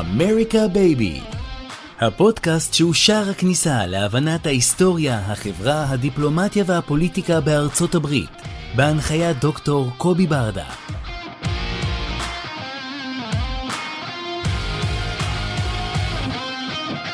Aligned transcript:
אמריקה 0.00 0.68
בייבי 0.72 1.20
הפודקאסט 2.00 2.74
שהוא 2.74 2.94
שער 2.94 3.30
הכניסה 3.30 3.86
להבנת 3.86 4.46
ההיסטוריה, 4.46 5.18
החברה, 5.18 5.90
הדיפלומטיה 5.90 6.64
והפוליטיקה 6.66 7.40
בארצות 7.40 7.94
הברית, 7.94 8.30
בהנחיית 8.76 9.38
דוקטור 9.40 9.90
קובי 9.98 10.26
ברדה. 10.26 10.64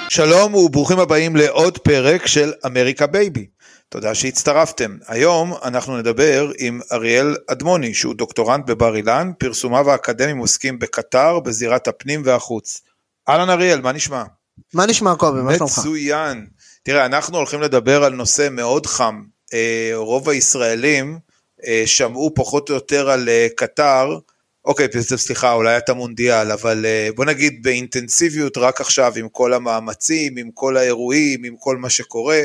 שלום 0.08 0.54
וברוכים 0.54 0.98
הבאים 0.98 1.36
לעוד 1.36 1.78
פרק 1.78 2.26
של 2.26 2.52
אמריקה 2.66 3.06
בייבי. 3.06 3.46
תודה 3.90 4.14
שהצטרפתם. 4.14 4.96
היום 5.06 5.54
אנחנו 5.62 5.98
נדבר 5.98 6.50
עם 6.58 6.80
אריאל 6.92 7.36
אדמוני, 7.46 7.94
שהוא 7.94 8.14
דוקטורנט 8.14 8.66
בבר 8.66 8.96
אילן, 8.96 9.32
פרסומיו 9.38 9.90
האקדמיים 9.90 10.38
עוסקים 10.38 10.78
בקטר, 10.78 11.40
בזירת 11.40 11.88
הפנים 11.88 12.22
והחוץ. 12.24 12.80
אהלן 13.28 13.50
אריאל, 13.50 13.80
מה 13.80 13.92
נשמע? 13.92 14.22
מה 14.74 14.86
נשמע 14.86 15.14
קובי, 15.16 15.40
מה 15.40 15.56
שלומך? 15.56 15.78
מצוין. 15.78 16.46
תראה, 16.82 17.06
אנחנו 17.06 17.36
הולכים 17.36 17.60
לדבר 17.60 18.04
על 18.04 18.14
נושא 18.14 18.48
מאוד 18.50 18.86
חם. 18.86 19.22
אה, 19.54 19.90
רוב 19.94 20.28
הישראלים 20.28 21.18
אה, 21.66 21.82
שמעו 21.86 22.32
פחות 22.34 22.68
או 22.70 22.74
יותר 22.74 23.10
על 23.10 23.28
אה, 23.28 23.46
קטר, 23.56 24.18
אוקיי, 24.64 24.86
סליחה, 25.02 25.52
אולי 25.52 25.76
את 25.76 25.88
המונדיאל, 25.88 26.52
אבל 26.52 26.86
בוא 27.14 27.24
נגיד 27.24 27.62
באינטנסיביות 27.62 28.58
רק 28.58 28.80
עכשיו 28.80 29.12
עם 29.16 29.28
כל 29.28 29.54
המאמצים, 29.54 30.36
עם 30.36 30.50
כל 30.54 30.76
האירועים, 30.76 31.44
עם 31.44 31.56
כל 31.58 31.76
מה 31.76 31.90
שקורה. 31.90 32.40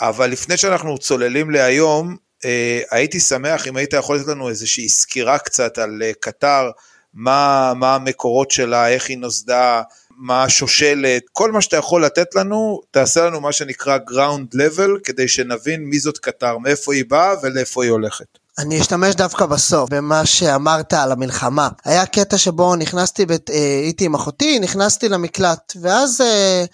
אבל 0.00 0.30
לפני 0.30 0.56
שאנחנו 0.56 0.98
צוללים 0.98 1.50
להיום, 1.50 2.16
אה, 2.44 2.80
הייתי 2.90 3.20
שמח 3.20 3.66
אם 3.66 3.76
היית 3.76 3.92
יכול 3.92 4.16
לתת 4.16 4.28
לנו 4.28 4.48
איזושהי 4.48 4.88
סקירה 4.88 5.38
קצת 5.38 5.78
על 5.78 6.02
אה, 6.02 6.12
קטר, 6.20 6.70
מה, 7.14 7.72
מה 7.76 7.94
המקורות 7.94 8.50
שלה, 8.50 8.88
איך 8.88 9.08
היא 9.08 9.18
נוסדה, 9.18 9.82
מה 10.16 10.44
השושלת, 10.44 11.22
כל 11.32 11.52
מה 11.52 11.60
שאתה 11.60 11.76
יכול 11.76 12.04
לתת 12.04 12.34
לנו, 12.34 12.80
תעשה 12.90 13.26
לנו 13.26 13.40
מה 13.40 13.52
שנקרא 13.52 13.98
ground 14.10 14.56
level, 14.56 15.00
כדי 15.04 15.28
שנבין 15.28 15.84
מי 15.84 15.98
זאת 15.98 16.18
קטר, 16.18 16.58
מאיפה 16.58 16.94
היא 16.94 17.04
באה 17.08 17.34
ולאיפה 17.42 17.82
היא 17.82 17.90
הולכת. 17.90 18.43
אני 18.58 18.80
אשתמש 18.80 19.14
דווקא 19.14 19.46
בסוף, 19.46 19.90
במה 19.90 20.26
שאמרת 20.26 20.92
על 20.92 21.12
המלחמה. 21.12 21.68
היה 21.84 22.06
קטע 22.06 22.38
שבו 22.38 22.76
נכנסתי, 22.76 23.26
בית, 23.26 23.50
אה, 23.50 23.80
הייתי 23.82 24.04
עם 24.04 24.14
אחותי, 24.14 24.58
נכנסתי 24.58 25.08
למקלט, 25.08 25.72
ואז 25.80 26.20
אה, 26.20 26.64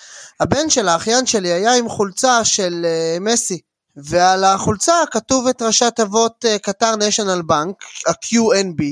הבן 0.40 0.70
של 0.70 0.88
האחיין 0.88 1.26
שלי 1.26 1.48
היה 1.48 1.74
עם 1.76 1.88
חולצה 1.88 2.44
של 2.44 2.86
אה, 2.88 3.18
מסי, 3.20 3.60
ועל 3.96 4.44
החולצה 4.44 4.94
כתוב 5.10 5.46
את 5.46 5.62
ראשי 5.62 5.84
התיבות 5.84 6.44
אה, 6.48 6.58
קטר 6.58 6.96
ניישנל 6.96 7.42
בנק, 7.42 7.76
ה-QNB, 8.06 8.82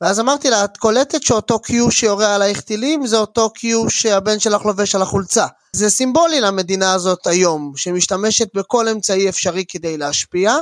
ואז 0.00 0.20
אמרתי 0.20 0.50
לה, 0.50 0.64
את 0.64 0.76
קולטת 0.76 1.22
שאותו 1.22 1.60
Q 1.66 1.90
שיורה 1.90 2.34
עלייך 2.34 2.60
טילים 2.60 3.06
זה 3.06 3.18
אותו 3.18 3.50
Q 3.58 3.90
שהבן 3.90 4.38
שלך 4.38 4.64
לובש 4.64 4.94
על 4.94 5.02
החולצה. 5.02 5.46
זה 5.72 5.90
סימבולי 5.90 6.40
למדינה 6.40 6.92
הזאת 6.92 7.26
היום, 7.26 7.72
שמשתמשת 7.76 8.48
בכל 8.54 8.88
אמצעי 8.88 9.28
אפשרי 9.28 9.64
כדי 9.68 9.96
להשפיע, 9.96 10.56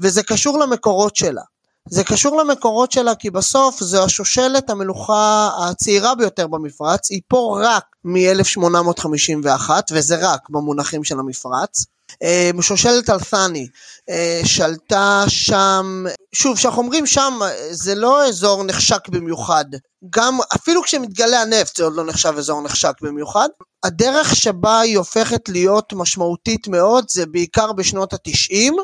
וזה 0.00 0.22
קשור 0.22 0.58
למקורות 0.58 1.16
שלה. 1.16 1.42
זה 1.88 2.04
קשור 2.04 2.42
למקורות 2.42 2.92
שלה 2.92 3.14
כי 3.14 3.30
בסוף 3.30 3.80
זו 3.80 4.04
השושלת 4.04 4.70
המלוכה 4.70 5.50
הצעירה 5.58 6.14
ביותר 6.14 6.46
במפרץ, 6.46 7.10
היא 7.10 7.20
פה 7.28 7.58
רק 7.62 7.84
מ-1851 8.04 9.70
וזה 9.92 10.16
רק 10.20 10.50
במונחים 10.50 11.04
של 11.04 11.18
המפרץ. 11.18 11.84
אה, 12.22 12.50
שושלת 12.60 13.10
אלת'אני 13.10 13.66
אה, 14.10 14.40
שלטה 14.44 15.24
שם, 15.28 16.04
שוב, 16.32 16.56
כשאנחנו 16.56 16.82
אומרים 16.82 17.06
שם, 17.06 17.40
זה 17.70 17.94
לא 17.94 18.28
אזור 18.28 18.64
נחשק 18.64 19.08
במיוחד, 19.08 19.64
גם 20.10 20.38
אפילו 20.54 20.82
כשמתגלה 20.82 21.42
הנפט 21.42 21.76
זה 21.76 21.84
עוד 21.84 21.94
לא 21.96 22.04
נחשב 22.04 22.34
אזור 22.38 22.62
נחשק 22.62 22.92
במיוחד. 23.02 23.48
הדרך 23.84 24.36
שבה 24.36 24.80
היא 24.80 24.98
הופכת 24.98 25.48
להיות 25.48 25.92
משמעותית 25.92 26.68
מאוד 26.68 27.04
זה 27.08 27.26
בעיקר 27.26 27.72
בשנות 27.72 28.12
התשעים, 28.12 28.76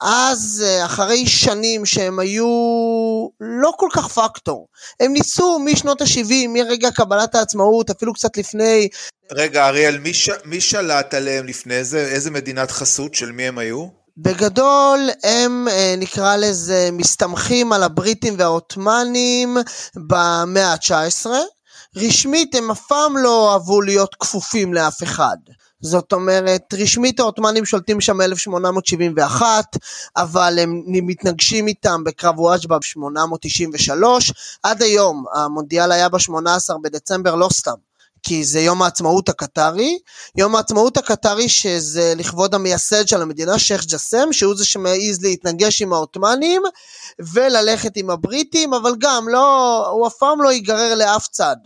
אז 0.00 0.64
אה, 0.66 0.84
אחרי 0.84 1.26
שנים 1.26 1.86
שהם 1.86 2.18
היו 2.18 2.46
לא 3.40 3.72
כל 3.76 3.88
כך 3.92 4.08
פקטור, 4.08 4.68
הם 5.00 5.12
ניסו 5.12 5.58
משנות 5.58 6.00
ה-70, 6.00 6.48
מרגע 6.48 6.90
קבלת 6.90 7.34
העצמאות, 7.34 7.90
אפילו 7.90 8.12
קצת 8.12 8.36
לפני. 8.36 8.88
רגע, 9.32 9.66
אריאל, 9.66 9.98
מי, 9.98 10.14
ש... 10.14 10.30
מי 10.44 10.60
שלט 10.60 11.14
עליהם 11.14 11.46
לפני 11.46 11.84
זה? 11.84 11.98
איזה 11.98 12.30
מדינת 12.30 12.70
חסות? 12.70 13.14
של 13.14 13.32
מי 13.32 13.42
הם 13.42 13.58
היו? 13.58 13.86
בגדול 14.16 15.10
הם 15.22 15.68
אה, 15.68 15.94
נקרא 15.98 16.36
לזה 16.36 16.88
מסתמכים 16.92 17.72
על 17.72 17.82
הבריטים 17.82 18.34
והעות'מאנים 18.38 19.56
במאה 19.96 20.72
ה-19. 20.72 21.26
רשמית 21.96 22.54
הם 22.54 22.70
אף 22.70 22.86
פעם 22.88 23.16
לא 23.16 23.52
אהבו 23.52 23.80
להיות 23.80 24.14
כפופים 24.20 24.74
לאף 24.74 25.02
אחד. 25.02 25.36
זאת 25.86 26.12
אומרת, 26.12 26.74
רשמית 26.74 27.20
העות'מאנים 27.20 27.64
שולטים 27.64 28.00
שם 28.00 28.16
מ-1871, 28.16 29.42
אבל 30.16 30.58
הם 30.58 30.82
מתנגשים 30.86 31.66
איתם 31.66 32.04
בקרב 32.04 32.40
וואג'בה 32.40 32.78
ב-893. 32.78 34.32
עד 34.62 34.82
היום, 34.82 35.24
המונדיאל 35.34 35.92
היה 35.92 36.08
ב-18 36.08 36.78
בדצמבר, 36.82 37.34
לא 37.34 37.48
סתם. 37.52 37.74
כי 38.22 38.44
זה 38.44 38.60
יום 38.60 38.82
העצמאות 38.82 39.28
הקטרי, 39.28 39.98
יום 40.36 40.56
העצמאות 40.56 40.96
הקטרי 40.96 41.48
שזה 41.48 42.12
לכבוד 42.16 42.54
המייסד 42.54 43.08
של 43.08 43.22
המדינה, 43.22 43.58
שייח' 43.58 43.84
ג'סם, 43.84 44.32
שהוא 44.32 44.56
זה 44.56 44.64
שמעז 44.64 45.22
להתנגש 45.22 45.82
עם 45.82 45.92
העות'מאנים 45.92 46.62
וללכת 47.32 47.96
עם 47.96 48.10
הבריטים, 48.10 48.74
אבל 48.74 48.92
גם 48.98 49.28
לא, 49.28 49.88
הוא 49.88 50.06
אף 50.06 50.14
פעם 50.18 50.42
לא 50.42 50.52
ייגרר 50.52 50.94
לאף 50.94 51.28
צד, 51.28 51.56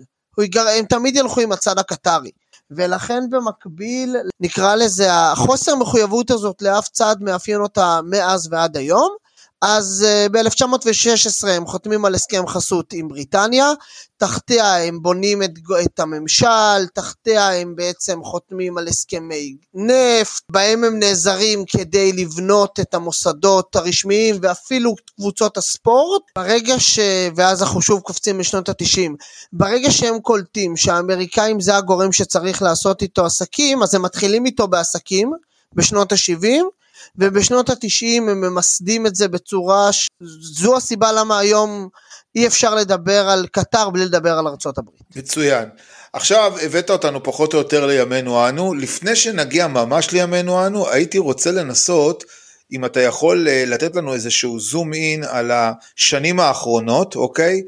ייגרר, 0.40 0.68
הם 0.68 0.84
תמיד 0.84 1.16
ילכו 1.16 1.40
עם 1.40 1.52
הצד 1.52 1.78
הקטרי. 1.78 2.30
ולכן 2.70 3.24
במקביל 3.30 4.16
נקרא 4.40 4.74
לזה 4.74 5.12
החוסר 5.12 5.76
מחויבות 5.76 6.30
הזאת 6.30 6.62
לאף 6.62 6.88
צד 6.88 7.16
מאפיין 7.20 7.60
אותה 7.60 8.00
מאז 8.04 8.48
ועד 8.52 8.76
היום. 8.76 9.16
אז 9.62 10.06
uh, 10.06 10.32
ב-1916 10.32 11.48
הם 11.48 11.66
חותמים 11.66 12.04
על 12.04 12.14
הסכם 12.14 12.46
חסות 12.46 12.92
עם 12.92 13.08
בריטניה, 13.08 13.72
תחתיה 14.16 14.76
הם 14.76 15.02
בונים 15.02 15.42
את, 15.42 15.50
את 15.84 16.00
הממשל, 16.00 16.86
תחתיה 16.94 17.52
הם 17.52 17.76
בעצם 17.76 18.24
חותמים 18.24 18.78
על 18.78 18.88
הסכמי 18.88 19.56
נפט, 19.74 20.42
בהם 20.52 20.84
הם 20.84 20.98
נעזרים 20.98 21.64
כדי 21.64 22.12
לבנות 22.12 22.80
את 22.80 22.94
המוסדות 22.94 23.76
הרשמיים 23.76 24.36
ואפילו 24.42 24.94
קבוצות 25.16 25.56
הספורט. 25.56 26.22
ברגע 26.36 26.74
ש... 26.78 26.98
ואז 27.36 27.62
אנחנו 27.62 27.82
שוב 27.82 28.00
קופצים 28.00 28.40
לשנות 28.40 28.68
התשעים. 28.68 29.16
ברגע 29.52 29.90
שהם 29.90 30.20
קולטים 30.20 30.76
שהאמריקאים 30.76 31.60
זה 31.60 31.76
הגורם 31.76 32.12
שצריך 32.12 32.62
לעשות 32.62 33.02
איתו 33.02 33.26
עסקים, 33.26 33.82
אז 33.82 33.94
הם 33.94 34.02
מתחילים 34.02 34.46
איתו 34.46 34.68
בעסקים 34.68 35.32
בשנות 35.74 36.12
ה-70, 36.12 36.77
ובשנות 37.16 37.70
התשעים 37.70 38.28
הם 38.28 38.40
ממסדים 38.40 39.06
את 39.06 39.14
זה 39.14 39.28
בצורה, 39.28 39.92
ש... 39.92 40.08
זו 40.40 40.76
הסיבה 40.76 41.12
למה 41.12 41.38
היום 41.38 41.88
אי 42.34 42.46
אפשר 42.46 42.74
לדבר 42.74 43.28
על 43.28 43.46
קטר 43.52 43.90
בלי 43.90 44.04
לדבר 44.04 44.38
על 44.38 44.46
ארצות 44.46 44.78
הברית. 44.78 45.02
מצוין. 45.16 45.68
עכשיו 46.12 46.52
הבאת 46.62 46.90
אותנו 46.90 47.22
פחות 47.22 47.54
או 47.54 47.58
יותר 47.58 47.86
לימינו 47.86 48.48
אנו, 48.48 48.74
לפני 48.74 49.16
שנגיע 49.16 49.66
ממש 49.66 50.10
לימינו 50.10 50.66
אנו, 50.66 50.90
הייתי 50.90 51.18
רוצה 51.18 51.50
לנסות, 51.50 52.24
אם 52.72 52.84
אתה 52.84 53.00
יכול 53.00 53.48
אה, 53.48 53.64
לתת 53.66 53.96
לנו 53.96 54.14
איזשהו 54.14 54.60
זום 54.60 54.94
אין 54.94 55.24
על 55.24 55.50
השנים 55.50 56.40
האחרונות, 56.40 57.16
אוקיי? 57.16 57.62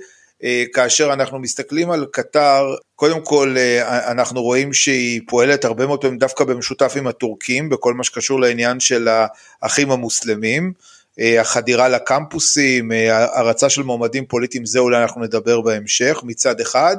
אה, 0.44 0.64
כאשר 0.72 1.12
אנחנו 1.12 1.38
מסתכלים 1.38 1.90
על 1.90 2.06
קטר, 2.12 2.74
קודם 2.96 3.24
כל 3.24 3.54
אה, 3.58 4.10
אנחנו 4.10 4.42
רואים 4.42 4.72
שהיא 4.72 5.20
פועלת 5.28 5.64
הרבה 5.64 5.86
מאוד 5.86 6.00
פעמים 6.00 6.18
דווקא 6.18 6.44
במשותף 6.44 6.92
עם 6.96 7.06
הטורקים, 7.06 7.68
בכל 7.68 7.94
מה 7.94 8.04
שקשור 8.04 8.40
לעניין 8.40 8.80
של 8.80 9.08
האחים 9.62 9.90
המוסלמים. 9.90 10.72
אה, 11.20 11.40
החדירה 11.40 11.88
לקמפוסים, 11.88 12.90
הרצה 13.10 13.70
של 13.70 13.82
מועמדים 13.82 14.26
פוליטיים, 14.26 14.66
זה 14.66 14.78
אולי 14.78 15.02
אנחנו 15.02 15.20
נדבר 15.20 15.60
בהמשך 15.60 16.20
מצד 16.22 16.60
אחד, 16.60 16.96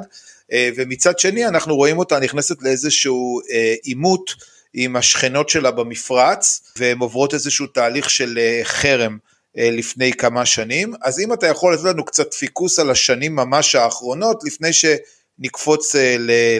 ומצד 0.76 1.18
שני 1.18 1.46
אנחנו 1.46 1.76
רואים 1.76 1.98
אותה 1.98 2.20
נכנסת 2.20 2.62
לאיזשהו 2.62 3.40
עימות 3.82 4.34
עם 4.74 4.96
השכנות 4.96 5.48
שלה 5.48 5.70
במפרץ, 5.70 6.72
והן 6.76 6.98
עוברות 6.98 7.34
איזשהו 7.34 7.66
תהליך 7.66 8.10
של 8.10 8.38
חרם 8.62 9.18
לפני 9.56 10.12
כמה 10.12 10.46
שנים, 10.46 10.94
אז 11.02 11.20
אם 11.20 11.32
אתה 11.32 11.46
יכול 11.46 11.74
לתת 11.74 11.84
לנו 11.84 12.04
קצת 12.04 12.34
פיקוס 12.34 12.78
על 12.78 12.90
השנים 12.90 13.36
ממש 13.36 13.74
האחרונות, 13.74 14.44
לפני 14.44 14.70
שנקפוץ 14.72 15.94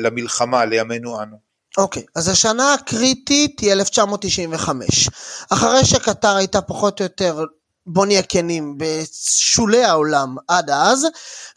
למלחמה, 0.00 0.64
לימינו 0.64 1.22
אנו. 1.22 1.52
אוקיי, 1.78 2.02
okay, 2.02 2.06
אז 2.16 2.28
השנה 2.28 2.74
הקריטית 2.74 3.60
היא 3.60 3.72
1995. 3.72 5.08
אחרי 5.50 5.84
שקטר 5.84 6.36
הייתה 6.36 6.60
פחות 6.60 7.00
או 7.00 7.04
יותר 7.04 7.44
בוא 7.87 8.06
נהיה 8.06 8.23
כנים, 8.23 8.79
בשולי 8.79 9.84
העולם 9.84 10.37
עד 10.49 10.70
אז, 10.70 11.06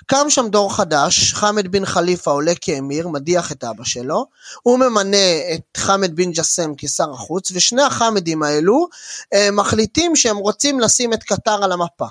קם 0.06 0.30
שם 0.30 0.48
דור 0.50 0.76
חדש, 0.76 1.34
חמד 1.34 1.68
בן 1.68 1.86
חליפה 1.86 2.32
עולה 2.32 2.54
כאמיר, 2.62 3.08
מדיח 3.08 3.52
את 3.52 3.64
אבא 3.64 3.84
שלו, 3.84 4.26
הוא 4.64 4.80
ממנה 4.80 5.18
את 5.56 5.78
חמד 5.78 6.16
בן 6.16 6.32
ג'סם 6.32 6.72
כשר 6.78 7.12
החוץ, 7.12 7.52
ושני 7.52 7.82
החמדים 7.82 8.44
האלו 8.44 8.88
אה, 9.34 9.52
מחליטים 9.52 10.16
שהם 10.16 10.38
רוצים 10.38 10.80
לשים 10.80 11.14
את 11.14 11.24
קטר 11.24 11.64
על 11.64 11.72
המפה. 11.72 12.06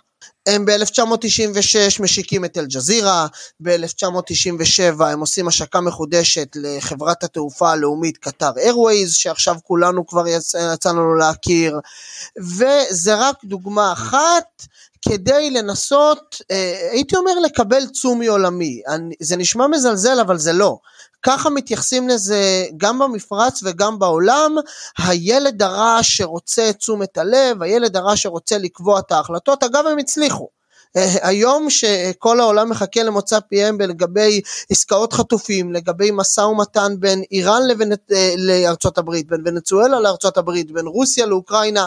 הם 0.46 0.64
ב-1996 0.64 2.02
משיקים 2.02 2.44
את 2.44 2.58
אל-ג'זירה, 2.58 3.26
ב-1997 3.61 5.05
הם 5.05 5.20
עושים 5.20 5.49
השקה 5.49 5.81
מחודשת 5.81 6.49
לחברת 6.56 7.25
התעופה 7.25 7.70
הלאומית 7.70 8.19
קטר 8.19 8.52
איירווייז, 8.56 9.14
שעכשיו 9.14 9.56
כולנו 9.62 10.06
כבר 10.06 10.26
יצא, 10.26 10.73
יצא 10.75 10.88
לנו 10.88 11.14
להכיר, 11.14 11.81
וזה 12.38 13.14
רק 13.14 13.37
דוגמה 13.44 13.93
אחת 13.93 14.67
כדי 15.08 15.50
לנסות, 15.50 16.43
אה, 16.50 16.88
הייתי 16.93 17.17
אומר 17.17 17.38
לקבל 17.41 17.87
תשומי 17.87 18.26
עולמי. 18.26 18.82
זה 19.20 19.37
נשמע 19.37 19.67
מזלזל 19.67 20.20
אבל 20.20 20.38
זה 20.38 20.52
לא. 20.52 20.79
ככה 21.26 21.50
מתייחסים 21.50 22.09
לזה 22.09 22.67
גם 22.76 22.99
במפרץ 22.99 23.61
וגם 23.65 23.99
בעולם, 23.99 24.56
הילד 24.99 25.62
הרע 25.62 25.99
שרוצה 26.03 26.71
את 26.71 26.76
תשומת 26.76 27.19
הלב, 27.19 27.62
הילד 27.62 27.97
הרע 27.97 28.17
שרוצה 28.17 28.59
לקבוע 28.59 28.99
את 28.99 29.12
ההחלטות, 29.12 29.62
אגב 29.62 29.87
הם 29.87 29.99
הצליחו. 29.99 30.49
אה, 30.97 31.15
היום 31.23 31.71
שכל 31.71 32.41
העולם 32.41 32.71
מחכה 32.71 33.03
למוצא 33.03 33.41
פיהם 33.41 33.81
לגבי 33.81 34.41
עסקאות 34.71 35.12
חטופים, 35.12 35.73
לגבי 35.73 36.11
משא 36.12 36.41
ומתן 36.41 36.94
בין 36.99 37.23
איראן 37.32 37.67
לבין, 37.69 37.93
אה, 37.93 38.35
לארצות 38.37 38.99
הברית, 38.99 39.27
בין 39.27 39.43
ונצואלה 39.47 40.00
לארצות 40.00 40.37
הברית, 40.37 40.70
בין 40.70 40.87
רוסיה 40.87 41.27
לאוקראינה, 41.27 41.87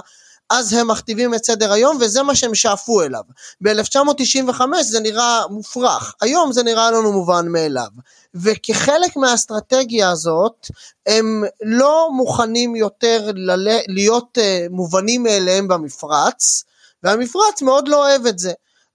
אז 0.49 0.73
הם 0.73 0.87
מכתיבים 0.87 1.33
את 1.33 1.45
סדר 1.45 1.71
היום 1.71 1.97
וזה 2.01 2.23
מה 2.23 2.35
שהם 2.35 2.55
שאפו 2.55 3.01
אליו. 3.01 3.21
ב-1995 3.61 4.61
זה 4.81 4.99
נראה 4.99 5.41
מופרך, 5.49 6.15
היום 6.21 6.51
זה 6.51 6.63
נראה 6.63 6.91
לנו 6.91 7.11
מובן 7.11 7.47
מאליו. 7.47 7.87
וכחלק 8.35 9.15
מהאסטרטגיה 9.15 10.09
הזאת 10.09 10.67
הם 11.05 11.43
לא 11.61 12.09
מוכנים 12.13 12.75
יותר 12.75 13.31
ל- 13.35 13.79
להיות 13.87 14.37
uh, 14.37 14.41
מובנים 14.69 15.23
מאליהם 15.23 15.67
במפרץ, 15.67 16.63
והמפרץ 17.03 17.61
מאוד 17.61 17.87
לא 17.87 18.07
אוהב 18.07 18.25
את 18.25 18.39
זה. 18.39 18.51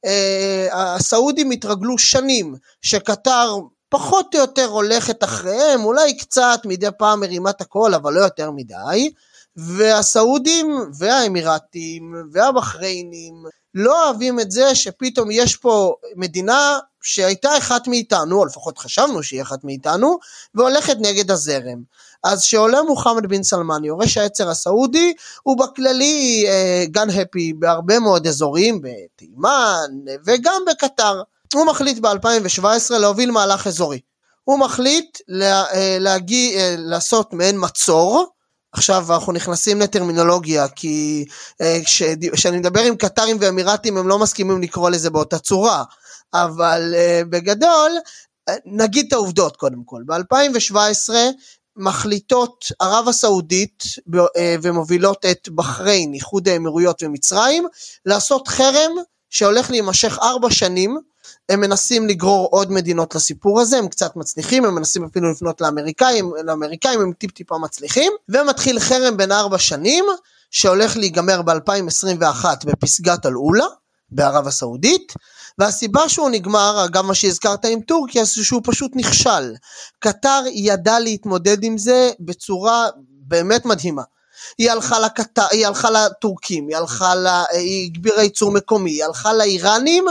Uh, 0.06 0.74
הסעודים 0.74 1.50
התרגלו 1.50 1.98
שנים 1.98 2.54
שקטר 2.82 3.56
פחות 3.88 4.34
או 4.34 4.40
יותר 4.40 4.66
הולכת 4.66 5.24
אחריהם, 5.24 5.84
אולי 5.84 6.16
קצת 6.16 6.60
מדי 6.64 6.88
פעם 6.98 7.20
מרימה 7.20 7.50
את 7.50 7.60
הכל, 7.60 7.94
אבל 7.94 8.12
לא 8.12 8.20
יותר 8.20 8.50
מדי. 8.50 9.10
והסעודים 9.56 10.78
והאמירתים 10.98 12.14
והבחריינים 12.32 13.34
לא 13.74 14.04
אוהבים 14.04 14.40
את 14.40 14.50
זה 14.50 14.74
שפתאום 14.74 15.30
יש 15.30 15.56
פה 15.56 15.94
מדינה 16.16 16.78
שהייתה 17.02 17.58
אחת 17.58 17.88
מאיתנו, 17.88 18.38
או 18.38 18.44
לפחות 18.44 18.78
חשבנו 18.78 19.22
שהיא 19.22 19.42
אחת 19.42 19.64
מאיתנו, 19.64 20.18
והולכת 20.54 20.96
נגד 21.00 21.30
הזרם. 21.30 21.82
אז 22.24 22.42
כשעולה 22.42 22.82
מוחמד 22.82 23.26
בן 23.26 23.42
סלמן, 23.42 23.84
יורש 23.84 24.16
העצר 24.16 24.48
הסעודי, 24.48 25.12
הוא 25.42 25.58
בכללי 25.58 26.46
גן 26.86 27.10
uh, 27.10 27.20
הפי 27.20 27.52
בהרבה 27.58 27.98
מאוד 27.98 28.26
אזורים, 28.26 28.80
בתימן 28.82 29.90
וגם 30.26 30.62
בקטר. 30.70 31.22
הוא 31.54 31.66
מחליט 31.66 31.98
ב-2017 31.98 32.94
להוביל 32.98 33.30
מהלך 33.30 33.66
אזורי. 33.66 34.00
הוא 34.44 34.58
מחליט 34.58 35.18
לה, 35.28 35.64
uh, 35.64 35.74
להגיע, 36.00 36.58
uh, 36.58 36.80
לעשות 36.80 37.32
מעין 37.32 37.56
מצור, 37.58 38.26
עכשיו 38.72 39.14
אנחנו 39.14 39.32
נכנסים 39.32 39.80
לטרמינולוגיה 39.80 40.68
כי 40.68 41.24
אה, 41.60 41.78
כשאני 42.34 42.58
מדבר 42.58 42.80
עם 42.80 42.96
קטרים 42.96 43.36
ואמירתים 43.40 43.96
הם 43.96 44.08
לא 44.08 44.18
מסכימים 44.18 44.62
לקרוא 44.62 44.90
לזה 44.90 45.10
באותה 45.10 45.38
צורה. 45.38 45.84
אבל 46.34 46.94
אה, 46.96 47.22
בגדול 47.30 47.92
אה, 48.48 48.54
נגיד 48.66 49.06
את 49.06 49.12
העובדות 49.12 49.56
קודם 49.56 49.84
כל. 49.84 50.02
ב-2017 50.06 51.10
מחליטות 51.76 52.64
ערב 52.80 53.08
הסעודית 53.08 53.84
ומובילות 54.62 55.26
את 55.30 55.48
בחריין, 55.48 56.14
איחוד 56.14 56.48
האמירויות 56.48 57.02
ומצרים 57.02 57.66
לעשות 58.06 58.48
חרם 58.48 58.90
שהולך 59.30 59.70
להימשך 59.70 60.18
ארבע 60.22 60.50
שנים 60.50 60.98
הם 61.48 61.60
מנסים 61.60 62.08
לגרור 62.08 62.48
עוד 62.50 62.72
מדינות 62.72 63.14
לסיפור 63.14 63.60
הזה, 63.60 63.78
הם 63.78 63.88
קצת 63.88 64.16
מצליחים, 64.16 64.64
הם 64.64 64.74
מנסים 64.74 65.04
אפילו 65.04 65.32
לפנות 65.32 65.60
לאמריקאים, 65.60 66.32
לאמריקאים 66.44 67.00
הם 67.00 67.12
טיפ 67.12 67.30
טיפה 67.30 67.58
מצליחים, 67.58 68.12
ומתחיל 68.28 68.80
חרם 68.80 69.16
בין 69.16 69.32
ארבע 69.32 69.58
שנים, 69.58 70.04
שהולך 70.50 70.96
להיגמר 70.96 71.42
ב-2021 71.42 72.44
בפסגת 72.64 73.26
אל-אולה, 73.26 73.66
בערב 74.10 74.46
הסעודית, 74.46 75.12
והסיבה 75.58 76.08
שהוא 76.08 76.30
נגמר, 76.30 76.86
גם 76.90 77.06
מה 77.06 77.14
שהזכרת 77.14 77.64
עם 77.64 77.80
טורקיה, 77.80 78.24
זה 78.24 78.44
שהוא 78.44 78.60
פשוט 78.64 78.92
נכשל. 78.94 79.54
קטר 79.98 80.42
ידע 80.52 80.98
להתמודד 80.98 81.64
עם 81.64 81.78
זה 81.78 82.10
בצורה 82.20 82.88
באמת 83.26 83.64
מדהימה. 83.64 84.02
היא 84.58 84.70
הלכה, 84.70 85.00
לקטר, 85.00 85.46
היא 85.50 85.66
הלכה 85.66 85.90
לטורקים, 85.90 86.68
היא 86.68 86.76
הלכה, 86.76 87.14
לה, 87.14 87.44
היא 87.52 87.86
הגבירה 87.86 88.22
ייצור 88.22 88.52
מקומי, 88.52 88.90
היא 88.90 89.04
הלכה 89.04 89.32
לאיראנים, 89.32 90.04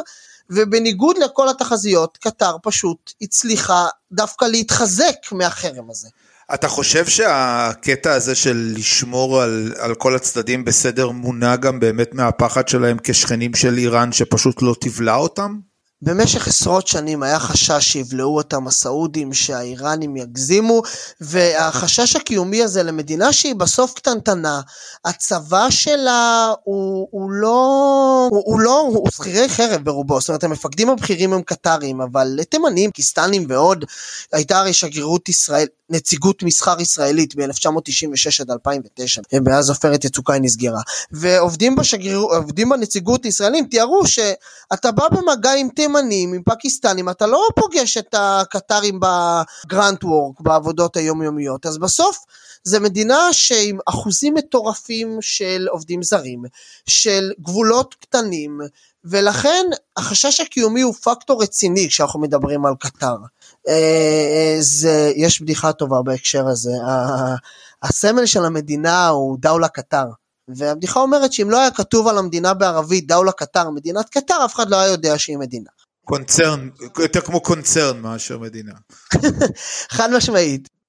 ובניגוד 0.51 1.18
לכל 1.18 1.50
התחזיות, 1.50 2.18
קטר 2.18 2.56
פשוט 2.63 3.12
הצליחה 3.21 3.88
דווקא 4.12 4.45
להתחזק 4.45 5.15
מהחרם 5.31 5.89
הזה. 5.89 6.07
אתה 6.53 6.68
חושב 6.68 7.06
שהקטע 7.06 8.13
הזה 8.13 8.36
של 8.36 8.74
לשמור 8.77 9.42
על, 9.42 9.74
על 9.80 9.95
כל 9.95 10.15
הצדדים 10.15 10.65
בסדר 10.65 11.09
מונע 11.09 11.56
גם 11.56 11.80
באמת 11.80 12.13
מהפחד 12.13 12.68
שלהם 12.68 12.98
כשכנים 13.03 13.56
של 13.56 13.77
איראן 13.77 14.12
שפשוט 14.12 14.62
לא 14.62 14.75
תבלע 14.81 15.15
אותם? 15.15 15.71
במשך 16.03 16.48
עשרות 16.48 16.88
שנים 16.88 17.24
היה 17.24 17.39
חשש 17.39 17.92
שיבלעו 17.92 18.38
אותם 18.38 18.68
הסעודים, 18.68 19.33
שהאיראנים 19.33 20.18
יגזימו, 20.18 20.81
והחשש 21.21 22.15
הקיומי 22.15 22.63
הזה 22.63 22.83
למדינה 22.83 23.33
שהיא 23.33 23.56
בסוף 23.56 23.94
קטנטנה, 23.94 24.62
הצבא 25.06 25.69
שלה 25.69 26.53
הוא, 26.63 27.07
הוא 27.12 27.31
לא, 27.31 28.27
הוא, 28.31 28.44
הוא 28.45 28.59
לא, 28.59 28.80
הוא 28.80 29.09
שכירי 29.12 29.50
חרב 29.50 29.81
ברובו, 29.83 30.19
זאת 30.19 30.30
אומרת 30.30 30.44
המפקדים 30.44 30.89
הבכירים 30.89 31.34
הם 31.34 31.41
קטרים, 31.41 32.01
אבל 32.01 32.39
תימנים, 32.50 32.91
קיסטנים 32.91 33.46
ועוד, 33.50 33.86
הייתה 34.34 34.60
הרי 34.60 34.74
שגרירות 34.74 35.29
ישראל, 35.29 35.67
נציגות 35.91 36.43
מסחר 36.43 36.81
ישראלית 36.81 37.36
ב-1996 37.36 38.41
עד 38.41 38.51
2009, 38.51 39.21
מאז 39.41 39.69
עופרת 39.69 40.05
יצוקה 40.05 40.33
היא 40.33 40.41
נסגרה, 40.41 40.81
ועובדים 41.12 41.75
בשגריר, 41.75 42.17
עובדים 42.17 42.69
בנציגות 42.69 43.25
ישראלים 43.25 43.65
תיארו 43.65 44.07
שאתה 44.07 44.91
בא 44.91 45.03
במגע 45.12 45.51
עם 45.53 45.69
תימנים, 45.75 46.33
עם 46.33 46.41
פקיסטנים, 46.45 47.10
אתה 47.10 47.27
לא 47.27 47.48
פוגש 47.55 47.98
את 47.98 48.15
הקטרים 48.17 49.00
בגרנט 49.00 50.03
וורק, 50.03 50.41
בעבודות 50.41 50.98
היומיומיות, 50.98 51.65
אז 51.65 51.77
בסוף 51.77 52.17
זה 52.63 52.80
מדינה 52.80 53.20
שעם 53.32 53.77
אחוזים 53.86 54.34
מטורפים 54.34 55.18
של 55.22 55.68
עובדים 55.70 56.03
זרים, 56.03 56.44
של 56.88 57.32
גבולות 57.39 57.96
קטנים, 57.96 58.60
ולכן 59.03 59.65
החשש 59.98 60.39
הקיומי 60.39 60.82
הוא 60.82 60.94
פקטור 60.94 61.44
רציני 61.44 61.88
כשאנחנו 61.89 62.20
מדברים 62.20 62.65
על 62.65 62.74
קטר. 62.80 63.15
אה, 63.68 63.74
אה, 63.74 64.58
זה, 64.60 65.12
יש 65.15 65.41
בדיחה 65.41 65.74
טובה 65.74 66.01
בהקשר 66.01 66.48
הזה, 66.48 66.72
הסמל 67.84 68.25
של 68.25 68.46
המדינה 68.46 69.08
הוא 69.08 69.38
دولة 69.39 69.68
قطر. 69.68 70.06
והבדיחה 70.48 71.00
אומרת 71.00 71.34
שאם 71.34 71.50
לא 71.50 71.60
היה 71.60 71.72
כתוב 71.72 72.08
על 72.08 72.18
המדינה 72.18 72.53
בערבית 72.53 73.08
دولة 73.08 73.32
قطر, 73.32 73.70
מדינת 73.70 74.10
קטר, 74.10 74.46
אף 74.46 74.56
אחד 74.56 74.70
לא 74.70 74.75
היה 74.75 74.91
יודע 74.91 75.18
שהיא 75.18 75.38
מדינה. 75.38 75.70
קונצרן, 76.06 76.70
יותר 77.00 77.22
כמו 77.22 77.41
קונצרן 77.41 78.00
מאשר 78.00 78.39
מדינה. 78.39 78.74
חד 79.96 80.10
משמעית. 80.13 80.81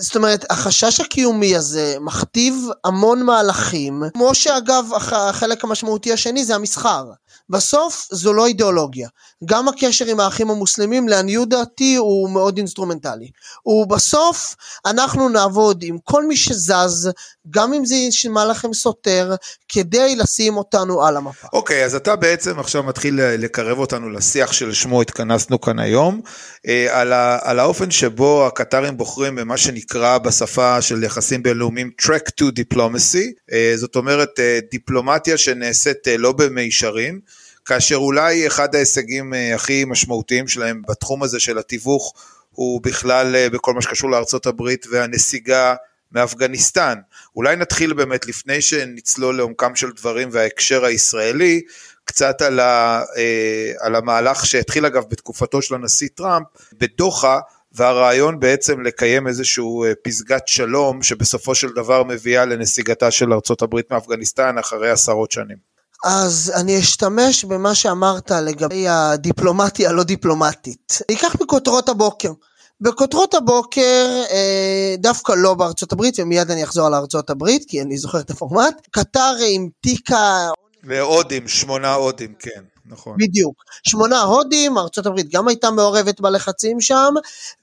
זאת 0.00 0.16
אומרת, 0.16 0.44
החשש 0.50 1.00
הקיומי 1.00 1.56
הזה 1.56 1.96
מכתיב 2.00 2.54
המון 2.84 3.22
מהלכים, 3.22 4.02
כמו 4.14 4.34
שאגב 4.34 4.84
החלק 5.12 5.64
המשמעותי 5.64 6.12
השני 6.12 6.44
זה 6.44 6.54
המסחר. 6.54 7.04
בסוף 7.50 8.08
זו 8.12 8.32
לא 8.32 8.46
אידיאולוגיה. 8.46 9.08
גם 9.44 9.68
הקשר 9.68 10.06
עם 10.06 10.20
האחים 10.20 10.50
המוסלמים 10.50 11.08
לעניות 11.08 11.48
דעתי 11.48 11.96
הוא 11.96 12.30
מאוד 12.30 12.56
אינסטרומנטלי. 12.56 13.30
ובסוף 13.66 14.56
אנחנו 14.86 15.28
נעבוד 15.28 15.82
עם 15.82 15.98
כל 16.04 16.26
מי 16.26 16.36
שזז, 16.36 17.10
גם 17.50 17.72
אם 17.72 17.84
זה 17.84 17.94
נשמע 18.08 18.44
לכם 18.44 18.74
סותר, 18.74 19.34
כדי 19.68 20.16
לשים 20.16 20.56
אותנו 20.56 21.06
על 21.06 21.16
המפה. 21.16 21.48
אוקיי, 21.52 21.82
okay, 21.82 21.84
אז 21.84 21.94
אתה 21.94 22.16
בעצם 22.16 22.58
עכשיו 22.58 22.82
מתחיל 22.82 23.20
לקרב 23.22 23.78
אותנו 23.78 24.10
לשיח 24.10 24.52
שלשמו 24.52 25.02
התכנסנו 25.02 25.60
כאן 25.60 25.78
היום, 25.78 26.20
אה, 26.66 27.00
על, 27.00 27.12
ה, 27.12 27.38
על 27.42 27.58
האופן 27.58 27.90
שבו 27.90 28.46
הקטרים 28.46 28.96
בוחרים 28.96 29.36
במה 29.36 29.56
שנקרא 29.56 30.18
בשפה 30.18 30.82
של 30.82 31.04
יחסים 31.04 31.42
בינלאומיים 31.42 31.90
track 32.02 32.30
to 32.40 32.44
diplomacy, 32.44 33.54
זאת 33.76 33.96
אומרת 33.96 34.40
דיפלומטיה 34.70 35.38
שנעשית 35.38 36.08
לא 36.18 36.32
במישרים, 36.32 37.20
כאשר 37.70 37.96
אולי 37.96 38.46
אחד 38.46 38.74
ההישגים 38.74 39.32
הכי 39.54 39.84
משמעותיים 39.84 40.48
שלהם 40.48 40.82
בתחום 40.88 41.22
הזה 41.22 41.40
של 41.40 41.58
התיווך 41.58 42.12
הוא 42.50 42.80
בכלל 42.82 43.48
בכל 43.48 43.74
מה 43.74 43.82
שקשור 43.82 44.10
לארצות 44.10 44.46
הברית 44.46 44.86
והנסיגה 44.90 45.74
מאפגניסטן. 46.12 46.98
אולי 47.36 47.56
נתחיל 47.56 47.92
באמת 47.92 48.26
לפני 48.26 48.60
שנצלול 48.60 49.36
לעומקם 49.36 49.76
של 49.76 49.90
דברים 49.92 50.28
וההקשר 50.32 50.84
הישראלי, 50.84 51.60
קצת 52.04 52.42
על, 52.42 52.60
ה, 52.60 53.02
אה, 53.16 53.72
על 53.80 53.94
המהלך 53.94 54.46
שהתחיל 54.46 54.86
אגב 54.86 55.04
בתקופתו 55.08 55.62
של 55.62 55.74
הנשיא 55.74 56.08
טראמפ 56.14 56.46
בדוחה, 56.72 57.40
והרעיון 57.72 58.40
בעצם 58.40 58.80
לקיים 58.80 59.26
איזשהו 59.26 59.84
אה, 59.84 59.92
פסגת 60.02 60.48
שלום 60.48 61.02
שבסופו 61.02 61.54
של 61.54 61.68
דבר 61.68 62.04
מביאה 62.04 62.44
לנסיגתה 62.44 63.10
של 63.10 63.32
ארצות 63.32 63.62
הברית 63.62 63.90
מאפגניסטן 63.90 64.58
אחרי 64.58 64.90
עשרות 64.90 65.30
שנים. 65.30 65.69
אז 66.04 66.52
אני 66.56 66.78
אשתמש 66.78 67.44
במה 67.44 67.74
שאמרת 67.74 68.30
לגבי 68.30 68.88
הדיפלומטיה 68.88 69.90
הלא 69.90 70.02
דיפלומטית. 70.02 70.98
אני 71.08 71.18
אקח 71.18 71.34
מכותרות 71.40 71.88
הבוקר. 71.88 72.32
בכותרות 72.80 73.34
הבוקר, 73.34 74.22
אה, 74.30 74.94
דווקא 74.98 75.32
לא 75.36 75.54
בארצות 75.54 75.92
הברית, 75.92 76.18
ומיד 76.18 76.50
אני 76.50 76.64
אחזור 76.64 76.86
על 76.86 76.94
ארצות 76.94 77.30
הברית, 77.30 77.64
כי 77.68 77.82
אני 77.82 77.96
זוכר 77.96 78.20
את 78.20 78.30
הפורמט, 78.30 78.86
קטר 78.90 79.34
המתיקה... 79.54 80.48
והודים, 80.84 81.48
שמונה 81.48 81.94
הודים, 81.94 82.34
כן, 82.38 82.60
נכון. 82.90 83.16
בדיוק. 83.18 83.64
שמונה 83.88 84.20
הודים, 84.20 84.78
ארצות 84.78 85.06
הברית 85.06 85.30
גם 85.32 85.48
הייתה 85.48 85.70
מעורבת 85.70 86.20
בלחצים 86.20 86.80
שם. 86.80 87.14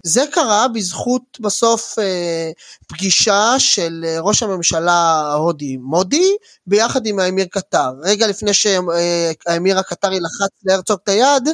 זה 0.04 0.26
קרה 0.32 0.68
בזכות 0.68 1.38
בסוף 1.40 2.00
אה, 2.00 2.52
פגישה 2.88 3.56
של 3.58 4.06
אה, 4.08 4.20
ראש 4.20 4.44
הממשלה 4.44 4.92
ההודי 5.32 5.78
מודי, 5.78 6.36
ביחד 6.68 7.06
עם 7.06 7.20
האמיר 7.20 7.46
קטר. 7.52 7.92
רגע 8.04 8.28
לפני 8.28 8.54
שהאמיר 8.54 9.80
הקטרי 9.80 10.20
לחץ 10.20 10.52
להרצוג 10.66 11.00
את 11.04 11.10
היד, 11.10 11.50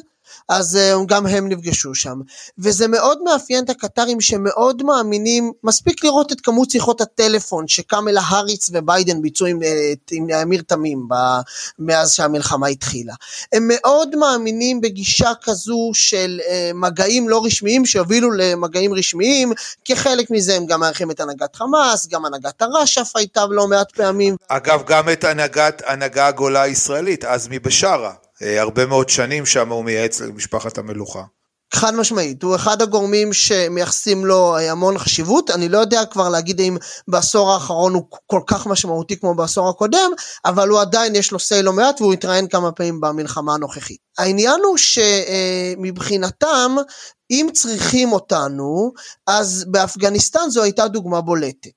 אז 0.50 0.80
uh, 0.82 1.06
גם 1.06 1.28
הם 1.28 1.50
נפגשו 1.50 1.96
שם. 1.96 2.20
וזה 2.58 2.88
מאוד 2.88 3.24
מאפיין 3.24 3.64
את 3.64 3.70
הקטרים 3.70 4.22
שמאוד 4.22 4.84
מאמינים, 4.84 5.52
מספיק 5.64 6.04
לראות 6.04 6.32
את 6.32 6.42
כמות 6.42 6.70
שיחות 6.70 7.02
הטלפון 7.02 7.68
שקמלה 7.68 8.22
האריץ 8.22 8.70
וביידן 8.74 9.22
ביצעו 9.22 9.48
עם, 9.48 9.64
אה, 9.64 9.94
עם 10.12 10.30
אמיר 10.30 10.62
תמים 10.68 11.08
ב, 11.10 11.14
מאז 11.80 12.12
שהמלחמה 12.12 12.68
התחילה. 12.68 13.14
הם 13.54 13.64
מאוד 13.68 14.16
מאמינים 14.16 14.82
בגישה 14.82 15.32
כזו 15.44 15.92
של 15.94 16.40
uh, 16.44 16.74
מגעים 16.74 17.30
לא 17.30 17.46
רשמיים 17.46 17.86
שיובילו 17.86 18.32
למגעים 18.32 18.94
רשמיים, 18.94 19.54
כחלק 19.86 20.32
מזה 20.32 20.56
הם 20.56 20.66
גם 20.66 20.80
מארחים 20.80 21.12
את 21.12 21.20
הנהגת 21.20 21.56
חמאס, 21.56 22.08
גם 22.08 22.26
הנהגת 22.26 22.62
הרש"ף 22.62 23.16
הייתה 23.16 23.46
לא 23.50 23.68
מעט 23.68 23.92
פעמים. 23.92 24.36
אגב, 24.48 24.84
גם 24.86 25.10
את 25.10 25.24
הנהגת, 25.24 25.82
הנהגה 25.86 26.28
הגולה 26.28 26.62
הישראלית, 26.62 27.24
עזמי 27.24 27.60
בשארה. 27.60 28.23
אה, 28.44 28.62
הרבה 28.62 28.86
מאוד 28.86 29.10
שנים 29.10 29.46
שם 29.46 29.70
הוא 29.72 29.86
מייעץ 29.86 30.22
למשפחת 30.22 30.78
המלוכה. 30.78 31.24
חד 31.74 31.96
משמעית, 31.96 32.44
הוא 32.44 32.56
אחד 32.56 32.82
הגורמים 32.82 33.34
שמייחסים 33.34 34.26
לו 34.26 34.56
אה, 34.58 34.72
המון 34.72 34.98
חשיבות, 34.98 35.50
אני 35.50 35.70
לא 35.70 35.78
יודע 35.78 36.06
כבר 36.06 36.30
להגיד 36.30 36.62
אם 36.62 36.78
בעשור 37.08 37.52
האחרון 37.52 37.94
הוא 37.94 38.04
כל 38.28 38.42
כך 38.48 38.68
משמעותי 38.68 39.20
כמו 39.20 39.36
בעשור 39.36 39.70
הקודם, 39.70 40.12
אבל 40.46 40.70
הוא 40.70 40.82
עדיין 40.82 41.16
יש 41.16 41.32
לו 41.32 41.40
סיי 41.40 41.64
לא 41.64 41.74
מעט 41.74 42.02
והוא 42.02 42.14
התראיין 42.14 42.48
כמה 42.48 42.72
פעמים 42.72 43.02
במלחמה 43.02 43.54
הנוכחית. 43.54 43.98
העניין 44.18 44.60
הוא 44.64 44.78
שמבחינתם, 44.78 46.76
אם 47.32 47.48
צריכים 47.54 48.12
אותנו, 48.12 48.92
אז 49.28 49.66
באפגניסטן 49.68 50.50
זו 50.50 50.64
הייתה 50.64 50.88
דוגמה 50.88 51.22
בולטת. 51.22 51.70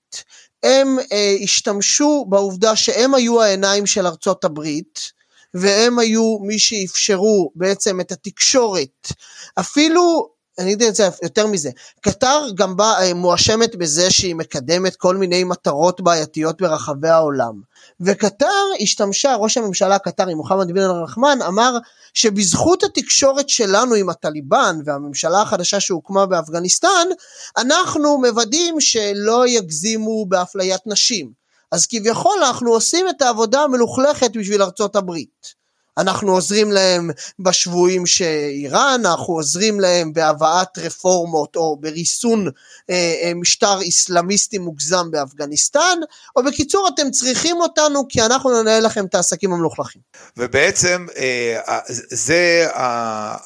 הם 0.62 0.98
אה, 1.12 1.36
השתמשו 1.42 2.24
בעובדה 2.28 2.76
שהם 2.76 3.14
היו 3.14 3.42
העיניים 3.42 3.86
של 3.86 4.06
ארצות 4.06 4.44
הברית, 4.44 5.15
והם 5.60 5.98
היו 5.98 6.38
מי 6.38 6.58
שאפשרו 6.58 7.50
בעצם 7.54 8.00
את 8.00 8.12
התקשורת. 8.12 9.12
אפילו 9.60 10.28
אני 10.58 10.72
אגיד 10.72 10.82
את 10.82 10.94
זה 10.94 11.08
יותר 11.22 11.46
מזה, 11.46 11.70
קטר 12.00 12.46
גם 12.54 12.76
באה 12.76 13.02
אה, 13.02 13.14
מואשמת 13.14 13.76
בזה 13.76 14.10
שהיא 14.10 14.34
מקדמת 14.34 14.96
כל 14.96 15.16
מיני 15.16 15.44
מטרות 15.44 16.00
בעייתיות 16.00 16.62
ברחבי 16.62 17.08
העולם. 17.08 17.60
וקטר 18.00 18.64
השתמשה, 18.80 19.34
ראש 19.34 19.56
הממשלה 19.56 19.94
הקטרי 19.94 20.34
מוחמד 20.34 20.72
בן 20.72 20.82
אל-רחמן 20.82 21.38
אמר 21.48 21.76
שבזכות 22.14 22.82
התקשורת 22.82 23.48
שלנו 23.48 23.94
עם 23.94 24.08
הטליבן 24.08 24.76
והממשלה 24.84 25.42
החדשה 25.42 25.80
שהוקמה 25.80 26.26
באפגניסטן, 26.26 27.08
אנחנו 27.56 28.18
מוודאים 28.18 28.80
שלא 28.80 29.46
יגזימו 29.48 30.26
באפליית 30.26 30.80
נשים. 30.86 31.45
אז 31.72 31.86
כביכול 31.86 32.38
אנחנו 32.46 32.70
עושים 32.70 33.08
את 33.08 33.22
העבודה 33.22 33.60
המלוכלכת 33.62 34.36
בשביל 34.36 34.62
ארצות 34.62 34.96
הברית. 34.96 35.55
אנחנו 35.98 36.32
עוזרים 36.32 36.72
להם 36.72 37.10
בשבויים 37.38 38.06
שאיראן, 38.06 39.00
אנחנו 39.04 39.34
עוזרים 39.34 39.80
להם 39.80 40.12
בהבאת 40.12 40.78
רפורמות 40.78 41.56
או 41.56 41.76
בריסון 41.80 42.48
אה, 42.90 43.14
אה, 43.22 43.32
משטר 43.34 43.80
איסלאמיסטי 43.80 44.58
מוגזם 44.58 45.10
באפגניסטן, 45.10 45.98
או 46.36 46.42
בקיצור 46.44 46.88
אתם 46.94 47.10
צריכים 47.10 47.56
אותנו 47.60 48.08
כי 48.08 48.22
אנחנו 48.22 48.62
ננהל 48.62 48.86
לכם 48.86 49.04
את 49.04 49.14
העסקים 49.14 49.52
המלוכלכים. 49.52 50.02
ובעצם 50.36 51.06
אה, 51.16 51.78
זה 52.10 52.68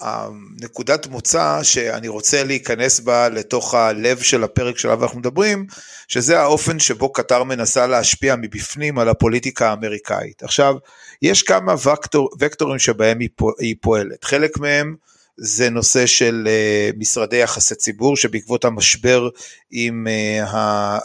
הנקודת 0.01 1.07
מוצא 1.07 1.63
שאני 1.63 2.09
רוצה 2.09 2.45
להיכנס 2.45 3.01
בה 3.01 3.29
לתוך 3.29 3.75
הלב 3.75 4.19
של 4.23 4.45
הפרק 4.45 4.79
שעליו 4.79 5.03
אנחנו 5.03 5.19
מדברים, 5.19 5.67
שזה 6.09 6.41
האופן 6.41 6.79
שבו 6.79 7.13
קטר 7.13 7.45
מנסה 7.45 7.87
להשפיע 7.87 8.37
מבפנים 8.37 8.99
על 8.99 9.09
הפוליטיקה 9.09 9.71
האמריקאית. 9.71 10.43
עכשיו, 10.43 10.75
יש 11.23 11.43
כמה 11.43 11.75
וקטור, 11.75 12.31
וקטורים 12.41 12.79
שבהם 12.79 13.19
היא, 13.59 13.75
פועלת, 13.81 14.25
חלק 14.25 14.59
מהם 14.59 14.97
זה 15.37 15.71
נושא 15.71 16.07
של 16.07 16.49
uh, 16.49 16.99
משרדי 16.99 17.37
יחסי 17.37 17.75
ציבור 17.75 18.17
שבעקבות 18.17 18.65
המשבר 18.65 19.29
עם 19.71 20.07
uh, 20.07 20.57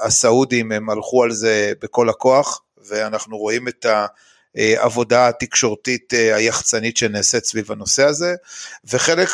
הסעודים 0.06 0.72
הם 0.72 0.90
הלכו 0.90 1.24
על 1.24 1.32
זה 1.32 1.74
בכל 1.82 2.10
הכוח 2.10 2.62
ואנחנו 2.90 3.38
רואים 3.38 3.68
את 3.68 3.86
ה... 3.86 4.06
העבודה 4.56 5.28
התקשורתית 5.28 6.14
היחצנית 6.14 6.98
שנעשית 6.98 7.46
סביב 7.46 7.72
הנושא 7.72 8.04
הזה, 8.04 8.36
וחלק 8.86 9.30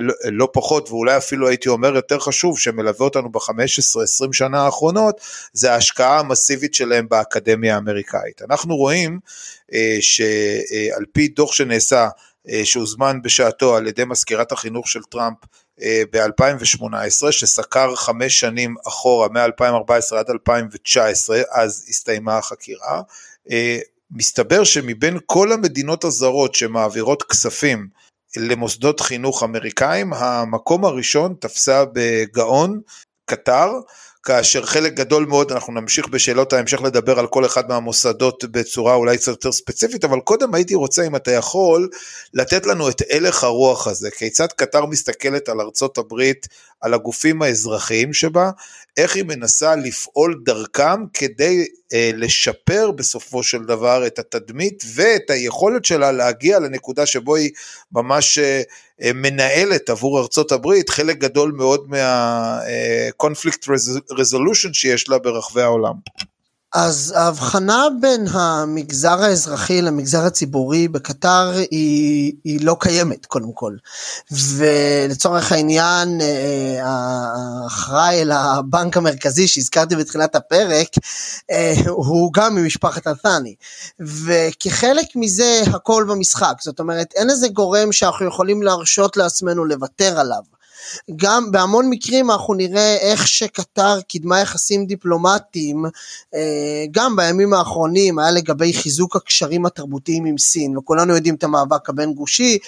לא, 0.00 0.14
לא 0.24 0.48
פחות 0.52 0.90
ואולי 0.90 1.16
אפילו 1.16 1.48
הייתי 1.48 1.68
אומר 1.68 1.96
יותר 1.96 2.18
חשוב 2.18 2.58
שמלווה 2.58 3.04
אותנו 3.04 3.32
ב-15-20 3.32 4.32
שנה 4.32 4.62
האחרונות, 4.62 5.20
זה 5.52 5.72
ההשקעה 5.72 6.18
המסיבית 6.18 6.74
שלהם 6.74 7.08
באקדמיה 7.08 7.74
האמריקאית. 7.74 8.42
אנחנו 8.42 8.76
רואים 8.76 9.18
שעל 10.00 11.04
פי 11.12 11.28
דוח 11.28 11.52
שנעשה, 11.52 12.08
שהוזמן 12.64 13.22
בשעתו 13.22 13.76
על 13.76 13.86
ידי 13.86 14.04
מזכירת 14.04 14.52
החינוך 14.52 14.88
של 14.88 15.02
טראמפ 15.02 15.38
ב-2018, 15.84 17.30
שסקר 17.30 17.94
חמש 17.96 18.40
שנים 18.40 18.74
אחורה, 18.88 19.28
מ-2014 19.28 20.16
עד 20.16 20.30
2019, 20.30 21.40
אז 21.50 21.86
הסתיימה 21.88 22.38
החקירה, 22.38 23.02
מסתבר 24.10 24.64
שמבין 24.64 25.18
כל 25.26 25.52
המדינות 25.52 26.04
הזרות 26.04 26.54
שמעבירות 26.54 27.22
כספים 27.22 27.88
למוסדות 28.36 29.00
חינוך 29.00 29.42
אמריקאים, 29.42 30.12
המקום 30.12 30.84
הראשון 30.84 31.34
תפסה 31.40 31.84
בגאון 31.92 32.80
קטר, 33.24 33.70
כאשר 34.26 34.66
חלק 34.66 34.94
גדול 34.94 35.26
מאוד, 35.26 35.52
אנחנו 35.52 35.72
נמשיך 35.72 36.08
בשאלות 36.08 36.52
ההמשך 36.52 36.82
לדבר 36.82 37.18
על 37.18 37.26
כל 37.26 37.46
אחד 37.46 37.68
מהמוסדות 37.68 38.44
בצורה 38.44 38.94
אולי 38.94 39.18
קצת 39.18 39.28
יותר 39.28 39.52
ספציפית, 39.52 40.04
אבל 40.04 40.20
קודם 40.20 40.54
הייתי 40.54 40.74
רוצה, 40.74 41.06
אם 41.06 41.16
אתה 41.16 41.30
יכול, 41.30 41.88
לתת 42.34 42.66
לנו 42.66 42.88
את 42.88 43.02
הלך 43.10 43.44
הרוח 43.44 43.86
הזה, 43.86 44.10
כיצד 44.10 44.46
קטר 44.46 44.86
מסתכלת 44.86 45.48
על 45.48 45.60
ארצות 45.60 45.98
הברית, 45.98 46.48
על 46.80 46.94
הגופים 46.94 47.42
האזרחיים 47.42 48.12
שבה, 48.12 48.50
איך 48.96 49.16
היא 49.16 49.24
מנסה 49.24 49.76
לפעול 49.76 50.42
דרכם 50.44 51.06
כדי 51.14 51.66
אה, 51.92 52.10
לשפר 52.14 52.90
בסופו 52.90 53.42
של 53.42 53.64
דבר 53.64 54.06
את 54.06 54.18
התדמית 54.18 54.84
ואת 54.94 55.30
היכולת 55.30 55.84
שלה 55.84 56.12
להגיע 56.12 56.58
לנקודה 56.58 57.06
שבו 57.06 57.36
היא 57.36 57.50
ממש 57.92 58.38
אה, 58.38 58.62
מנהלת 59.14 59.90
עבור 59.90 60.20
ארצות 60.20 60.52
הברית 60.52 60.90
חלק 60.90 61.18
גדול 61.18 61.52
מאוד 61.52 61.88
מה-conflict 61.88 63.70
אה, 63.70 63.74
resolution 64.16 64.72
שיש 64.72 65.08
לה 65.08 65.18
ברחבי 65.18 65.62
העולם. 65.62 65.94
אז 66.74 67.14
ההבחנה 67.16 67.86
בין 68.00 68.26
המגזר 68.30 69.22
האזרחי 69.22 69.82
למגזר 69.82 70.24
הציבורי 70.24 70.88
בקטר 70.88 71.52
היא, 71.70 72.32
היא 72.44 72.64
לא 72.64 72.76
קיימת 72.80 73.26
קודם 73.26 73.52
כל. 73.52 73.76
ולצורך 74.30 75.52
העניין 75.52 76.20
אה, 76.20 76.80
האחראי 76.82 78.24
לבנק 78.24 78.96
המרכזי 78.96 79.48
שהזכרתי 79.48 79.96
בתחילת 79.96 80.34
הפרק 80.34 80.88
אה, 81.50 81.74
הוא 81.86 82.32
גם 82.32 82.54
ממשפחת 82.54 83.06
אלת'אני. 83.06 83.54
וכחלק 84.00 85.06
מזה 85.14 85.62
הכל 85.66 86.04
במשחק, 86.08 86.54
זאת 86.60 86.80
אומרת 86.80 87.12
אין 87.14 87.30
איזה 87.30 87.48
גורם 87.48 87.92
שאנחנו 87.92 88.26
יכולים 88.26 88.62
להרשות 88.62 89.16
לעצמנו 89.16 89.64
לוותר 89.64 90.20
עליו. 90.20 90.55
גם 91.16 91.50
בהמון 91.50 91.90
מקרים 91.90 92.30
אנחנו 92.30 92.54
נראה 92.54 92.96
איך 92.96 93.28
שקטר 93.28 94.00
קידמה 94.00 94.40
יחסים 94.40 94.86
דיפלומטיים, 94.86 95.84
אה, 96.34 96.84
גם 96.90 97.16
בימים 97.16 97.54
האחרונים 97.54 98.18
היה 98.18 98.30
לגבי 98.30 98.72
חיזוק 98.72 99.16
הקשרים 99.16 99.66
התרבותיים 99.66 100.24
עם 100.24 100.38
סין, 100.38 100.78
וכולנו 100.78 101.14
יודעים 101.14 101.34
את 101.34 101.44
המאבק 101.44 101.88
הבין 101.88 102.14
גושי, 102.14 102.58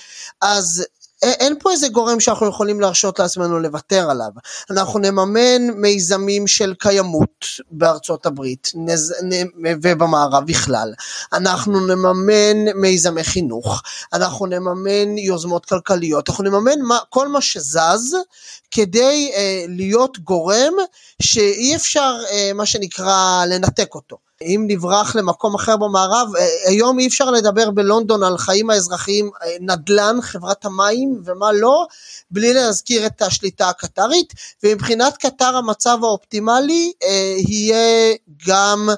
אז 0.40 0.84
אין 1.22 1.54
פה 1.60 1.72
איזה 1.72 1.88
גורם 1.88 2.20
שאנחנו 2.20 2.46
יכולים 2.46 2.80
להרשות 2.80 3.18
לעצמנו 3.18 3.58
לוותר 3.58 4.10
עליו. 4.10 4.30
אנחנו 4.70 4.98
נממן 4.98 5.70
מיזמים 5.74 6.46
של 6.46 6.74
קיימות 6.78 7.44
בארצות 7.70 8.26
הברית 8.26 8.72
נז, 8.74 9.14
נ, 9.22 9.30
ובמערב 9.82 10.46
בכלל. 10.46 10.92
אנחנו 11.32 11.86
נממן 11.86 12.72
מיזמי 12.80 13.24
חינוך, 13.24 13.82
אנחנו 14.12 14.46
נממן 14.46 15.18
יוזמות 15.18 15.66
כלכליות, 15.66 16.28
אנחנו 16.28 16.44
נממן 16.44 16.80
מה, 16.80 16.98
כל 17.10 17.28
מה 17.28 17.40
שזז 17.40 18.16
כדי 18.70 19.30
אה, 19.34 19.64
להיות 19.68 20.18
גורם 20.18 20.72
שאי 21.22 21.76
אפשר 21.76 22.16
אה, 22.30 22.50
מה 22.54 22.66
שנקרא 22.66 23.44
לנתק 23.46 23.94
אותו. 23.94 24.27
אם 24.42 24.64
נברח 24.66 25.16
למקום 25.16 25.54
אחר 25.54 25.76
במערב, 25.76 26.28
אה, 26.36 26.46
היום 26.66 26.98
אי 26.98 27.06
אפשר 27.06 27.30
לדבר 27.30 27.70
בלונדון 27.70 28.22
על 28.22 28.38
חיים 28.38 28.70
האזרחיים, 28.70 29.30
אה, 29.42 29.56
נדל"ן, 29.60 30.18
חברת 30.22 30.64
המים 30.64 31.22
ומה 31.24 31.52
לא, 31.52 31.86
בלי 32.30 32.52
להזכיר 32.54 33.06
את 33.06 33.22
השליטה 33.22 33.68
הקטרית, 33.68 34.34
ומבחינת 34.62 35.16
קטר 35.16 35.56
המצב 35.56 35.98
האופטימלי 36.02 36.92
אה, 37.02 37.34
יהיה 37.48 38.14
גם 38.46 38.88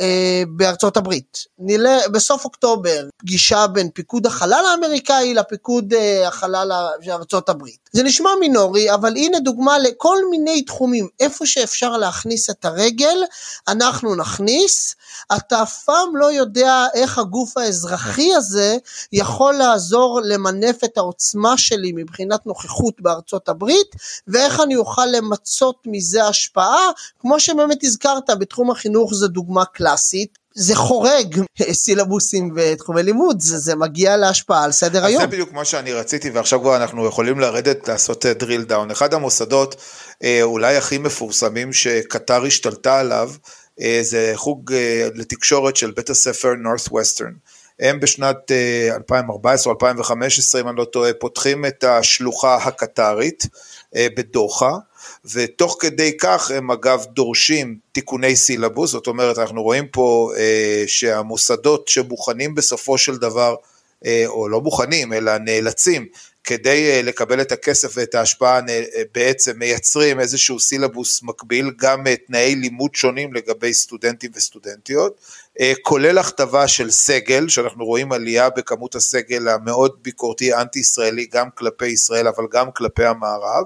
אה, 0.00 0.42
בארצות 0.48 0.96
הברית. 0.96 1.38
נראה 1.58 2.08
בסוף 2.08 2.44
אוקטובר 2.44 3.04
פגישה 3.16 3.66
בין 3.66 3.90
פיקוד 3.94 4.26
החלל 4.26 4.64
האמריקאי 4.70 5.34
לפיקוד 5.34 5.94
אה, 5.94 6.28
החלל 6.28 6.72
של 7.02 7.10
ארצות 7.10 7.48
הברית. 7.48 7.90
זה 7.92 8.02
נשמע 8.02 8.30
מינורי, 8.40 8.94
אבל 8.94 9.16
הנה 9.16 9.40
דוגמה 9.40 9.78
לכל 9.78 10.18
מיני 10.30 10.62
תחומים, 10.62 11.08
איפה 11.20 11.46
שאפשר 11.46 11.96
להכניס 11.96 12.50
את 12.50 12.64
הרגל, 12.64 13.18
אנחנו 13.68 14.14
נכניס. 14.14 14.94
אתה 15.36 15.62
אף 15.62 15.84
פעם 15.84 16.16
לא 16.16 16.32
יודע 16.32 16.86
איך 16.94 17.18
הגוף 17.18 17.56
האזרחי 17.56 18.34
הזה 18.34 18.76
יכול 19.12 19.54
לעזור 19.54 20.20
למנף 20.24 20.84
את 20.84 20.98
העוצמה 20.98 21.58
שלי 21.58 21.92
מבחינת 21.94 22.46
נוכחות 22.46 23.00
בארצות 23.00 23.48
הברית, 23.48 23.90
ואיך 24.28 24.60
אני 24.60 24.76
אוכל 24.76 25.06
למצות 25.06 25.76
מזה 25.86 26.24
השפעה, 26.24 26.90
כמו 27.20 27.40
שבאמת 27.40 27.84
הזכרת, 27.84 28.30
בתחום 28.30 28.70
החינוך 28.70 29.14
זו 29.14 29.28
דוגמה 29.28 29.64
קלאסית. 29.86 30.38
זה 30.54 30.74
חורג 30.74 31.40
סילבוסים 31.72 32.54
ותחומי 32.56 33.02
לימוד, 33.02 33.40
זה, 33.40 33.58
זה 33.58 33.76
מגיע 33.76 34.16
להשפעה 34.16 34.64
על 34.64 34.72
סדר 34.72 35.04
היום. 35.04 35.20
זה 35.20 35.26
בדיוק 35.26 35.52
מה 35.52 35.64
שאני 35.64 35.92
רציתי, 35.92 36.30
ועכשיו 36.30 36.60
כבר 36.60 36.76
אנחנו 36.76 37.06
יכולים 37.06 37.40
לרדת 37.40 37.88
לעשות 37.88 38.26
אה, 38.26 38.32
דאון. 38.64 38.90
אחד 38.90 39.14
המוסדות 39.14 39.76
אה, 40.24 40.42
אולי 40.42 40.76
הכי 40.76 40.98
מפורסמים 40.98 41.72
שקטר 41.72 42.44
השתלטה 42.44 43.00
עליו, 43.00 43.30
אה, 43.80 43.98
זה 44.02 44.32
חוג 44.34 44.72
לתקשורת 45.14 45.76
של 45.76 45.90
בית 45.90 46.10
הספר 46.10 46.52
Northwestern. 46.52 47.32
הם 47.80 48.00
בשנת 48.00 48.50
2014 48.94 49.72
או 49.72 49.76
2015, 49.76 50.60
אם 50.60 50.68
אני 50.68 50.76
לא 50.76 50.84
טועה, 50.84 51.10
פותחים 51.20 51.66
את 51.66 51.84
השלוחה 51.84 52.54
הקטרית 52.54 53.46
בדוחה. 53.94 54.72
ותוך 55.32 55.76
כדי 55.80 56.16
כך 56.16 56.50
הם 56.50 56.70
אגב 56.70 57.04
דורשים 57.04 57.78
תיקוני 57.92 58.36
סילבוס, 58.36 58.90
זאת 58.90 59.06
אומרת 59.06 59.38
אנחנו 59.38 59.62
רואים 59.62 59.86
פה 59.86 60.30
אה, 60.38 60.84
שהמוסדות 60.86 61.88
שמוכנים 61.88 62.54
בסופו 62.54 62.98
של 62.98 63.16
דבר, 63.16 63.54
אה, 64.06 64.24
או 64.26 64.48
לא 64.48 64.60
מוכנים, 64.60 65.12
אלא 65.12 65.38
נאלצים 65.38 66.06
כדי 66.46 66.90
אה, 66.90 67.02
לקבל 67.02 67.40
את 67.40 67.52
הכסף 67.52 67.92
ואת 67.94 68.14
ההשפעה 68.14 68.60
אה, 68.68 69.02
בעצם 69.14 69.58
מייצרים 69.58 70.20
איזשהו 70.20 70.60
סילבוס 70.60 71.22
מקביל, 71.22 71.70
גם 71.78 72.06
אה, 72.06 72.16
תנאי 72.16 72.54
לימוד 72.54 72.94
שונים 72.94 73.34
לגבי 73.34 73.74
סטודנטים 73.74 74.30
וסטודנטיות, 74.34 75.20
כולל 75.82 76.18
הכתבה 76.18 76.68
של 76.68 76.90
סגל, 76.90 77.48
שאנחנו 77.48 77.84
רואים 77.84 78.12
עלייה 78.12 78.50
בכמות 78.50 78.94
הסגל 78.94 79.48
המאוד 79.48 79.96
ביקורתי 80.02 80.54
אנטי 80.54 80.78
ישראלי 80.78 81.26
גם 81.32 81.48
כלפי 81.54 81.86
ישראל 81.86 82.28
אבל 82.28 82.44
גם 82.50 82.70
כלפי 82.70 83.04
המערב, 83.04 83.64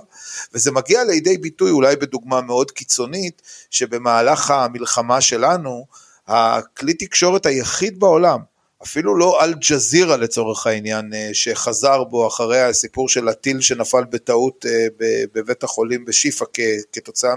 וזה 0.55 0.73
מגיע 0.73 1.05
לידי 1.05 1.39
ביטוי 1.39 1.71
אולי 1.71 1.97
בדוגמה 1.97 2.41
מאוד 2.41 2.71
קיצונית, 2.71 3.43
שבמהלך 3.71 4.51
המלחמה 4.51 5.21
שלנו, 5.21 5.87
הכלי 6.29 6.95
תקשורת 6.95 7.47
היחיד 7.47 8.01
בעולם 8.01 8.39
אפילו 8.83 9.17
לא 9.17 9.45
אל-ג'זירה 9.45 10.17
לצורך 10.17 10.67
העניין, 10.67 11.15
אה, 11.15 11.31
שחזר 11.33 12.05
בו 12.05 12.29
אחרי 12.29 12.61
הסיפור 12.61 13.09
של 13.09 13.29
הטיל 13.29 13.61
שנפל 13.61 14.05
בטעות 14.11 14.67
אה, 14.69 14.87
בבית 15.35 15.63
החולים 15.63 16.05
בשיפא 16.05 16.45
כתוצאה 16.93 17.35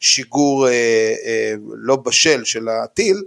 משיגור 0.00 0.68
אה, 0.68 1.54
לא 1.74 1.96
בשל 1.96 2.44
של 2.44 2.68
הטיל, 2.68 3.22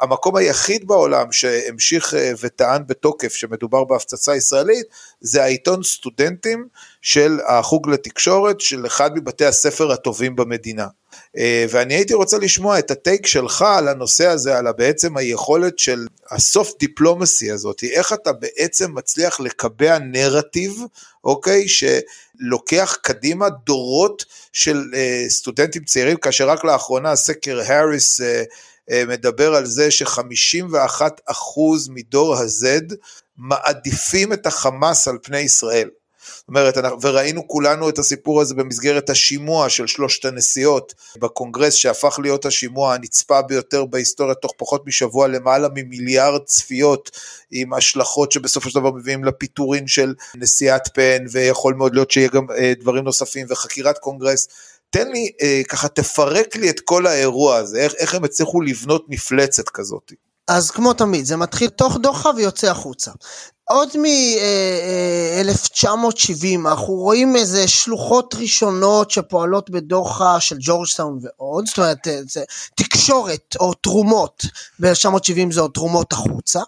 המקום 0.00 0.36
היחיד 0.36 0.86
בעולם 0.86 1.32
שהמשיך 1.32 2.14
וטען 2.40 2.82
בתוקף 2.86 3.34
שמדובר 3.34 3.84
בהפצצה 3.84 4.36
ישראלית 4.36 4.86
זה 5.20 5.42
העיתון 5.42 5.82
סטודנטים 5.82 6.66
של 7.02 7.38
החוג 7.48 7.90
לתקשורת 7.90 8.60
של 8.60 8.86
אחד 8.86 9.18
מבתי 9.18 9.44
הספר 9.44 9.92
הטובים 9.92 10.36
במדינה. 10.36 10.86
אה, 11.38 11.66
ואני 11.70 11.94
הייתי 11.94 12.14
רוצה 12.14 12.38
לשמוע 12.38 12.78
את 12.78 12.90
הטייק 12.90 13.26
שלך 13.26 13.62
על 13.62 13.88
הנושא 13.88 14.26
הזה, 14.26 14.58
על 14.58 14.72
בעצם 14.72 15.16
היכולת 15.16 15.78
של 15.78 16.06
הסופט 16.30 16.78
דיפלומסי 16.78 17.50
הזאת, 17.50 17.84
איך 17.84 18.12
אתה 18.12 18.32
בעצם 18.32 18.94
מצליח 18.94 19.40
לקבע 19.40 19.98
נרטיב, 19.98 20.72
אוקיי, 21.24 21.64
שלוקח 21.68 22.96
קדימה 23.02 23.48
דורות 23.48 24.24
של 24.52 24.82
אה, 24.94 25.24
סטודנטים 25.28 25.84
צעירים, 25.84 26.16
כאשר 26.16 26.50
רק 26.50 26.64
לאחרונה 26.64 27.16
סקר 27.16 27.60
האריס 27.66 28.20
אה, 28.20 28.26
אה, 28.26 28.44
מדבר 29.08 29.54
על 29.54 29.66
זה 29.66 29.90
ש-51% 29.90 31.60
מדור 31.88 32.34
ה-Z 32.34 32.94
מעדיפים 33.36 34.32
את 34.32 34.46
החמאס 34.46 35.08
על 35.08 35.18
פני 35.22 35.38
ישראל. 35.38 35.88
זאת 36.36 36.48
אומרת, 36.48 36.74
וראינו 37.02 37.48
כולנו 37.48 37.88
את 37.88 37.98
הסיפור 37.98 38.40
הזה 38.40 38.54
במסגרת 38.54 39.10
השימוע 39.10 39.68
של 39.68 39.86
שלושת 39.86 40.24
הנשיאות 40.24 40.94
בקונגרס, 41.18 41.74
שהפך 41.74 42.18
להיות 42.22 42.46
השימוע 42.46 42.94
הנצפה 42.94 43.42
ביותר 43.42 43.84
בהיסטוריה 43.84 44.34
תוך 44.34 44.52
פחות 44.56 44.86
משבוע, 44.86 45.28
למעלה 45.28 45.68
ממיליארד 45.74 46.40
צפיות, 46.44 47.10
עם 47.50 47.72
השלכות 47.72 48.32
שבסופו 48.32 48.70
של 48.70 48.80
דבר 48.80 48.90
מביאים 48.90 49.24
לפיטורין 49.24 49.86
של 49.86 50.14
נשיאת 50.34 50.88
פן, 50.94 51.24
ויכול 51.30 51.74
מאוד 51.74 51.94
להיות 51.94 52.10
שיהיה 52.10 52.28
גם 52.28 52.46
אה, 52.58 52.72
דברים 52.80 53.04
נוספים, 53.04 53.46
וחקירת 53.50 53.98
קונגרס. 53.98 54.48
תן 54.90 55.08
לי, 55.08 55.30
אה, 55.42 55.60
ככה 55.68 55.88
תפרק 55.88 56.56
לי 56.56 56.70
את 56.70 56.80
כל 56.80 57.06
האירוע 57.06 57.56
הזה, 57.56 57.78
איך, 57.78 57.92
איך 57.98 58.14
הם 58.14 58.24
הצליחו 58.24 58.60
לבנות 58.60 59.04
מפלצת 59.08 59.68
כזאת. 59.68 60.12
אז 60.48 60.70
כמו 60.70 60.92
תמיד, 60.92 61.24
זה 61.24 61.36
מתחיל 61.36 61.68
תוך 61.68 61.96
דוחה 62.02 62.30
ויוצא 62.36 62.70
החוצה. 62.70 63.10
עוד 63.68 63.88
מ-1970 63.96 66.68
אנחנו 66.68 66.94
רואים 66.94 67.36
איזה 67.36 67.68
שלוחות 67.68 68.34
ראשונות 68.34 69.10
שפועלות 69.10 69.70
בדוחה 69.70 70.40
של 70.40 70.56
ג'ורג'סטאון 70.60 71.18
ועוד, 71.22 71.66
זאת 71.66 71.78
אומרת 71.78 72.08
זה 72.28 72.42
תקשורת 72.74 73.56
או 73.60 73.74
תרומות, 73.74 74.44
ב-1970 74.80 75.52
זה 75.52 75.60
עוד 75.60 75.70
תרומות 75.74 76.12
החוצה. 76.12 76.60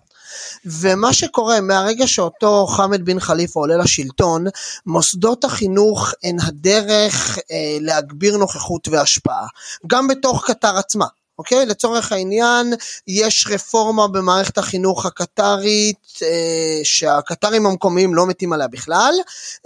ומה 0.65 1.13
שקורה 1.13 1.61
מהרגע 1.61 2.07
שאותו 2.07 2.67
חמד 2.67 3.05
בן 3.05 3.21
חליפה 3.21 3.61
עולה 3.61 3.77
לשלטון, 3.77 4.45
מוסדות 4.87 5.45
החינוך 5.45 6.13
הן 6.23 6.37
הדרך 6.41 7.39
אה, 7.39 7.77
להגביר 7.81 8.37
נוכחות 8.37 8.89
והשפעה, 8.89 9.47
גם 9.87 10.09
בתוך 10.09 10.45
קטר 10.47 10.77
עצמה. 10.79 11.07
אוקיי? 11.39 11.67
לצורך 11.67 12.13
העניין, 12.13 12.75
יש 13.07 13.47
רפורמה 13.51 14.09
במערכת 14.09 14.59
החינוך 14.59 15.07
הקטרית, 15.07 16.19
אה, 16.23 16.81
שהקטרים 16.85 17.67
המקומיים 17.67 18.15
לא 18.15 18.27
מתים 18.27 18.53
עליה 18.53 18.69
בכלל, 18.69 19.15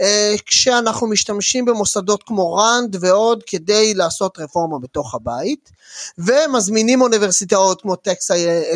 אה, 0.01 0.35
כשאנחנו 0.47 1.07
משתמשים 1.07 1.65
במוסדות 1.65 2.23
כמו 2.27 2.55
ראנד 2.55 2.97
ועוד 3.01 3.43
כדי 3.47 3.95
לעשות 3.95 4.39
רפורמה 4.39 4.79
בתוך 4.79 5.15
הבית, 5.15 5.71
ומזמינים 6.19 7.01
אוניברסיטאות 7.01 7.83
כמו 7.83 7.97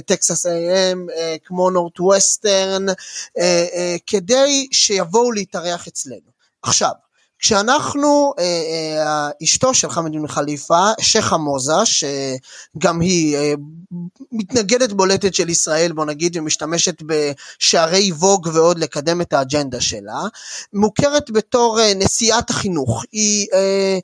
טקסס 0.06 0.46
A&M, 0.46 1.12
אה, 1.16 1.36
כמו 1.44 1.70
נורט 1.70 2.00
ווסטרן, 2.00 2.88
אה, 2.88 2.94
אה, 3.38 3.96
כדי 4.06 4.68
שיבואו 4.72 5.32
להתארח 5.32 5.88
אצלנו. 5.88 6.30
עכשיו, 6.62 6.92
כשאנחנו, 7.40 8.32
אה, 8.38 8.44
אה, 8.44 9.30
אשתו 9.42 9.74
של 9.74 9.90
חמד 9.90 10.12
בן 10.12 10.28
חליפה, 10.28 10.90
שייח' 11.00 11.32
עמוזה, 11.32 11.72
שגם 11.84 13.00
היא 13.00 13.36
אה, 13.36 13.54
מתנגדת 14.32 14.92
בולטת 14.92 15.34
של 15.34 15.48
ישראל, 15.48 15.92
בוא 15.92 16.04
נגיד, 16.04 16.36
ומשתמשת 16.36 17.02
בשערי 17.02 18.12
ווג 18.12 18.48
ועוד 18.52 18.78
לקדם 18.78 19.20
את 19.20 19.32
האג'נדה 19.32 19.80
שלה, 19.80 20.22
מוכרת 20.72 21.30
בתור 21.30 21.80
אה, 21.80 21.92
נשיאת 21.94 22.50
החינוך, 22.50 23.04
היא 23.12 23.46
אה, 23.54 23.98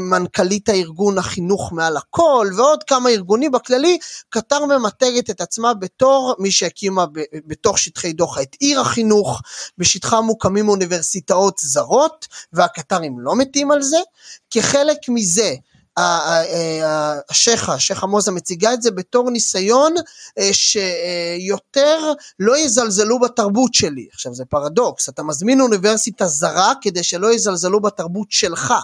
מנכ"לית 0.00 0.68
הארגון 0.68 1.18
החינוך 1.18 1.72
מעל 1.72 1.96
הכל, 1.96 2.48
ועוד 2.56 2.82
כמה 2.82 3.10
ארגונים 3.10 3.52
בכללי, 3.52 3.98
קטר 4.28 4.64
ממתגת 4.66 5.30
את 5.30 5.40
עצמה 5.40 5.74
בתור 5.74 6.34
מי 6.38 6.50
שהקימה 6.50 7.04
בתוך 7.46 7.78
שטחי 7.78 8.12
דוחה 8.12 8.42
את 8.42 8.56
עיר 8.60 8.80
החינוך, 8.80 9.42
בשטחה 9.78 10.20
מוקמים 10.20 10.68
אוניברסיטאות 10.68 11.58
זרות, 11.58 12.26
והקטרים 12.66 13.20
לא 13.20 13.36
מתים 13.36 13.70
על 13.70 13.82
זה, 13.82 13.98
כחלק 14.50 14.98
מזה 15.08 15.54
השייחה, 17.30 17.74
השייחה 17.74 18.06
מוזה 18.06 18.30
מציגה 18.32 18.72
את 18.72 18.82
זה 18.82 18.90
בתור 18.90 19.30
ניסיון 19.30 19.94
אה, 20.38 20.50
שיותר 20.52 22.12
לא 22.38 22.58
יזלזלו 22.58 23.20
בתרבות 23.20 23.74
שלי. 23.74 24.08
עכשיו 24.12 24.34
זה 24.34 24.44
פרדוקס, 24.44 25.08
אתה 25.08 25.22
מזמין 25.22 25.60
אוניברסיטה 25.60 26.26
זרה 26.26 26.72
כדי 26.80 27.02
שלא 27.02 27.34
יזלזלו 27.34 27.80
בתרבות 27.80 28.26
שלך. 28.30 28.74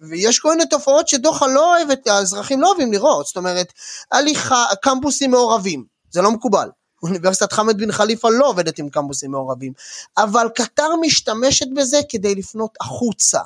ויש 0.00 0.38
כל 0.38 0.50
מיני 0.50 0.66
תופעות 0.66 1.08
שדוחה 1.08 1.46
לא 1.46 1.76
אוהבת, 1.76 2.06
האזרחים 2.06 2.60
לא 2.60 2.68
אוהבים 2.68 2.92
לראות, 2.92 3.26
זאת 3.26 3.36
אומרת, 3.36 3.72
הליכה, 4.12 4.64
קמפוסים 4.82 5.30
מעורבים, 5.30 5.84
זה 6.10 6.22
לא 6.22 6.30
מקובל. 6.30 6.68
אוניברסיטת 7.02 7.52
חמד 7.52 7.78
בן 7.78 7.92
חליפה 7.92 8.28
לא 8.30 8.48
עובדת 8.48 8.78
עם 8.78 8.88
קמפוסים 8.88 9.30
מעורבים, 9.30 9.72
אבל 10.16 10.46
קטר 10.54 10.88
משתמשת 11.00 11.66
בזה 11.76 12.00
כדי 12.08 12.34
לפנות 12.34 12.74
החוצה. 12.80 13.40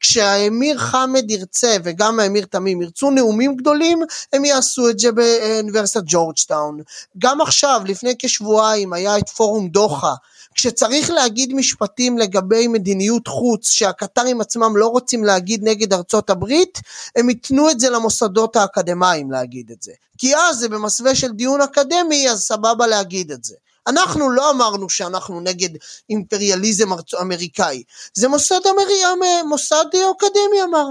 כשהאמיר 0.00 0.78
חמד 0.78 1.30
ירצה 1.30 1.76
וגם 1.84 2.20
האמיר 2.20 2.44
תמים 2.44 2.82
ירצו 2.82 3.10
נאומים 3.10 3.56
גדולים, 3.56 4.02
הם 4.32 4.44
יעשו 4.44 4.88
את 4.90 4.98
זה 4.98 5.12
באוניברסיטת 5.12 6.02
ג'ורג'טאון. 6.06 6.80
גם 7.18 7.40
עכשיו, 7.40 7.82
לפני 7.84 8.14
כשבועיים, 8.18 8.92
היה 8.92 9.18
את 9.18 9.28
פורום 9.28 9.68
דוחה, 9.68 10.14
כשצריך 10.54 11.10
להגיד 11.10 11.52
משפטים 11.54 12.18
לגבי 12.18 12.68
מדיניות 12.68 13.28
חוץ 13.28 13.70
שהקטרים 13.70 14.40
עצמם 14.40 14.76
לא 14.76 14.86
רוצים 14.86 15.24
להגיד 15.24 15.60
נגד 15.64 15.92
ארצות 15.92 16.30
הברית, 16.30 16.80
הם 17.16 17.30
ייתנו 17.30 17.70
את 17.70 17.80
זה 17.80 17.90
למוסדות 17.90 18.56
האקדמיים 18.56 19.30
להגיד 19.30 19.70
את 19.70 19.82
זה. 19.82 19.92
כי 20.18 20.36
אז 20.36 20.56
זה 20.56 20.68
במסווה 20.68 21.14
של 21.14 21.32
דיון 21.32 21.60
אקדמי, 21.60 22.30
אז 22.30 22.40
סבבה 22.40 22.86
להגיד 22.86 23.30
את 23.30 23.44
זה. 23.44 23.54
אנחנו 23.86 24.30
לא 24.30 24.50
אמרנו 24.50 24.90
שאנחנו 24.90 25.40
נגד 25.40 25.68
אימפריאליזם 26.10 26.88
אמריקאי, 27.20 27.82
זה 28.14 28.28
מוסד, 28.28 28.60
אמרי, 28.66 29.42
מוסד 29.48 29.84
אקדמי 29.94 30.62
אמר. 30.64 30.86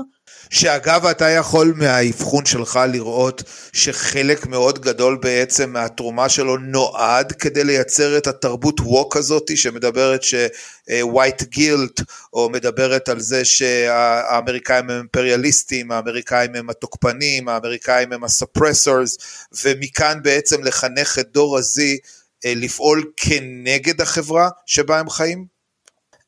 שאגב 0.49 1.05
אתה 1.05 1.29
יכול 1.29 1.73
מהאבחון 1.75 2.45
שלך 2.45 2.79
לראות 2.91 3.43
שחלק 3.73 4.45
מאוד 4.45 4.79
גדול 4.79 5.17
בעצם 5.21 5.69
מהתרומה 5.69 6.29
שלו 6.29 6.57
נועד 6.57 7.31
כדי 7.31 7.63
לייצר 7.63 8.17
את 8.17 8.27
התרבות 8.27 8.79
ווק 8.79 9.17
הזאת 9.17 9.57
שמדברת 9.57 10.21
שווייט 10.23 11.43
גילט 11.43 12.01
או 12.33 12.49
מדברת 12.49 13.09
על 13.09 13.19
זה 13.19 13.45
שהאמריקאים 13.45 14.89
הם 14.89 14.97
אימפריאליסטים, 14.97 15.91
האמריקאים 15.91 16.55
הם 16.55 16.69
התוקפנים, 16.69 17.49
האמריקאים 17.49 18.13
הם 18.13 18.23
הסופרסורס 18.23 19.17
ומכאן 19.63 20.19
בעצם 20.23 20.63
לחנך 20.63 21.19
את 21.19 21.27
דור 21.31 21.57
הזי 21.57 21.97
אה, 22.03 22.20
לפעול 22.45 23.11
כנגד 23.17 24.01
החברה 24.01 24.49
שבה 24.65 24.99
הם 24.99 25.09
חיים? 25.09 25.61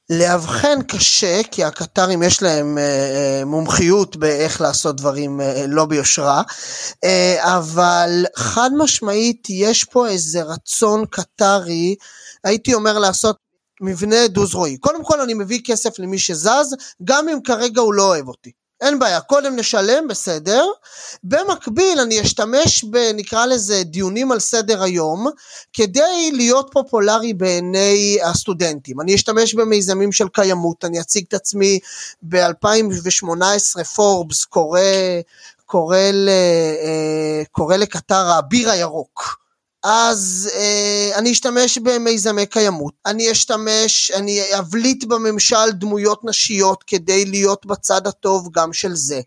לאבחן 0.09 0.81
קשה, 0.87 1.41
כי 1.51 1.63
הקטרים 1.63 2.23
יש 2.23 2.41
להם 2.41 2.77
אה, 2.77 2.83
אה, 2.83 3.45
מומחיות 3.45 4.15
באיך 4.15 4.61
לעשות 4.61 4.95
דברים 4.95 5.41
אה, 5.41 5.65
לא 5.67 5.85
ביושרה, 5.85 6.41
אה, 7.03 7.57
אבל 7.57 8.25
חד 8.35 8.69
משמעית 8.77 9.47
יש 9.49 9.83
פה 9.83 10.07
איזה 10.07 10.43
רצון 10.43 11.05
קטרי, 11.05 11.95
הייתי 12.43 12.73
אומר 12.73 12.99
לעשות 12.99 13.37
מבנה 13.81 14.27
דו-זרועי. 14.27 14.77
קודם 14.77 15.03
כל 15.03 15.21
אני 15.21 15.33
מביא 15.33 15.59
כסף 15.65 15.99
למי 15.99 16.19
שזז, 16.19 16.75
גם 17.03 17.29
אם 17.29 17.37
כרגע 17.43 17.81
הוא 17.81 17.93
לא 17.93 18.03
אוהב 18.03 18.27
אותי. 18.27 18.51
אין 18.83 18.99
בעיה, 18.99 19.21
קודם 19.21 19.55
נשלם, 19.55 20.07
בסדר. 20.07 20.65
במקביל 21.23 21.99
אני 21.99 22.21
אשתמש 22.21 22.83
בנקרא 22.83 23.45
לזה 23.45 23.83
דיונים 23.83 24.31
על 24.31 24.39
סדר 24.39 24.83
היום, 24.83 25.27
כדי 25.73 26.31
להיות 26.33 26.69
פופולרי 26.71 27.33
בעיני 27.33 28.17
הסטודנטים. 28.23 29.01
אני 29.01 29.15
אשתמש 29.15 29.53
במיזמים 29.53 30.11
של 30.11 30.27
קיימות, 30.27 30.85
אני 30.85 30.99
אציג 31.01 31.25
את 31.27 31.33
עצמי 31.33 31.79
ב-2018 32.23 33.83
פורבס 33.95 34.45
קורא, 34.45 34.79
קורא, 35.65 35.97
אה, 36.27 37.43
קורא 37.51 37.75
לקטר 37.75 38.15
האביר 38.27 38.69
הירוק. 38.69 39.42
אז 39.83 40.49
אה, 40.53 41.11
אני 41.15 41.31
אשתמש 41.31 41.77
במיזמי 41.77 42.45
קיימות, 42.45 42.93
אני 43.05 43.31
אשתמש, 43.31 44.11
אני 44.11 44.41
אבליט 44.59 45.03
בממשל 45.03 45.71
דמויות 45.71 46.19
נשיות 46.23 46.83
כדי 46.87 47.25
להיות 47.25 47.65
בצד 47.65 48.07
הטוב 48.07 48.49
גם 48.53 48.73
של 48.73 48.95
זה. 48.95 49.21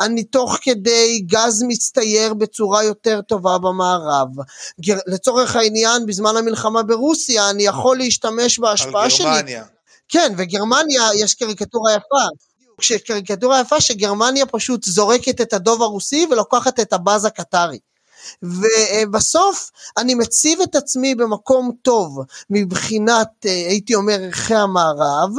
אני 0.00 0.24
תוך 0.24 0.58
כדי 0.62 1.22
גז 1.26 1.64
מצטייר 1.68 2.34
בצורה 2.34 2.84
יותר 2.84 3.20
טובה 3.20 3.58
במערב. 3.58 4.28
גר, 4.80 4.98
לצורך 5.06 5.56
העניין, 5.56 6.06
בזמן 6.06 6.36
המלחמה 6.36 6.82
ברוסיה, 6.82 7.50
אני 7.50 7.62
יכול 7.62 7.98
להשתמש 7.98 8.58
בהשפעה 8.58 9.10
שלי. 9.10 9.26
על 9.26 9.34
גרמניה. 9.34 9.64
כן, 10.08 10.32
וגרמניה, 10.36 11.02
יש 11.18 11.34
קריקטורה 11.34 11.92
יפה. 11.92 12.98
קריקטורה 13.06 13.60
יפה 13.60 13.80
שגרמניה 13.80 14.46
פשוט 14.46 14.84
זורקת 14.84 15.40
את 15.40 15.52
הדוב 15.52 15.82
הרוסי 15.82 16.26
ולוקחת 16.30 16.80
את 16.80 16.92
הבאז 16.92 17.24
הקטרי. 17.24 17.78
ובסוף 18.42 19.70
אני 19.96 20.14
מציב 20.14 20.60
את 20.60 20.74
עצמי 20.74 21.14
במקום 21.14 21.72
טוב 21.82 22.18
מבחינת, 22.50 23.28
אה, 23.46 23.50
הייתי 23.50 23.94
אומר, 23.94 24.18
ערכי 24.22 24.54
המערב, 24.54 25.30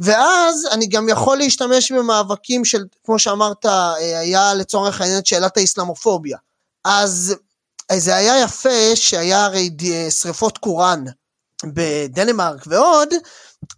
ואז 0.00 0.68
אני 0.72 0.86
גם 0.86 1.08
יכול 1.08 1.36
להשתמש 1.36 1.92
במאבקים 1.92 2.64
של, 2.64 2.84
כמו 3.04 3.18
שאמרת, 3.18 3.66
אה, 3.66 3.94
היה 4.18 4.54
לצורך 4.54 5.00
העניין 5.00 5.18
את 5.18 5.26
שאלת 5.26 5.56
האסלאמופוביה. 5.56 6.38
אז 6.84 7.34
זה 7.92 8.16
היה 8.16 8.40
יפה 8.40 8.96
שהיה 8.96 9.44
הרי 9.44 9.70
שריפות 10.10 10.58
קוראן 10.58 11.04
בדנמרק 11.64 12.64
ועוד, 12.66 13.08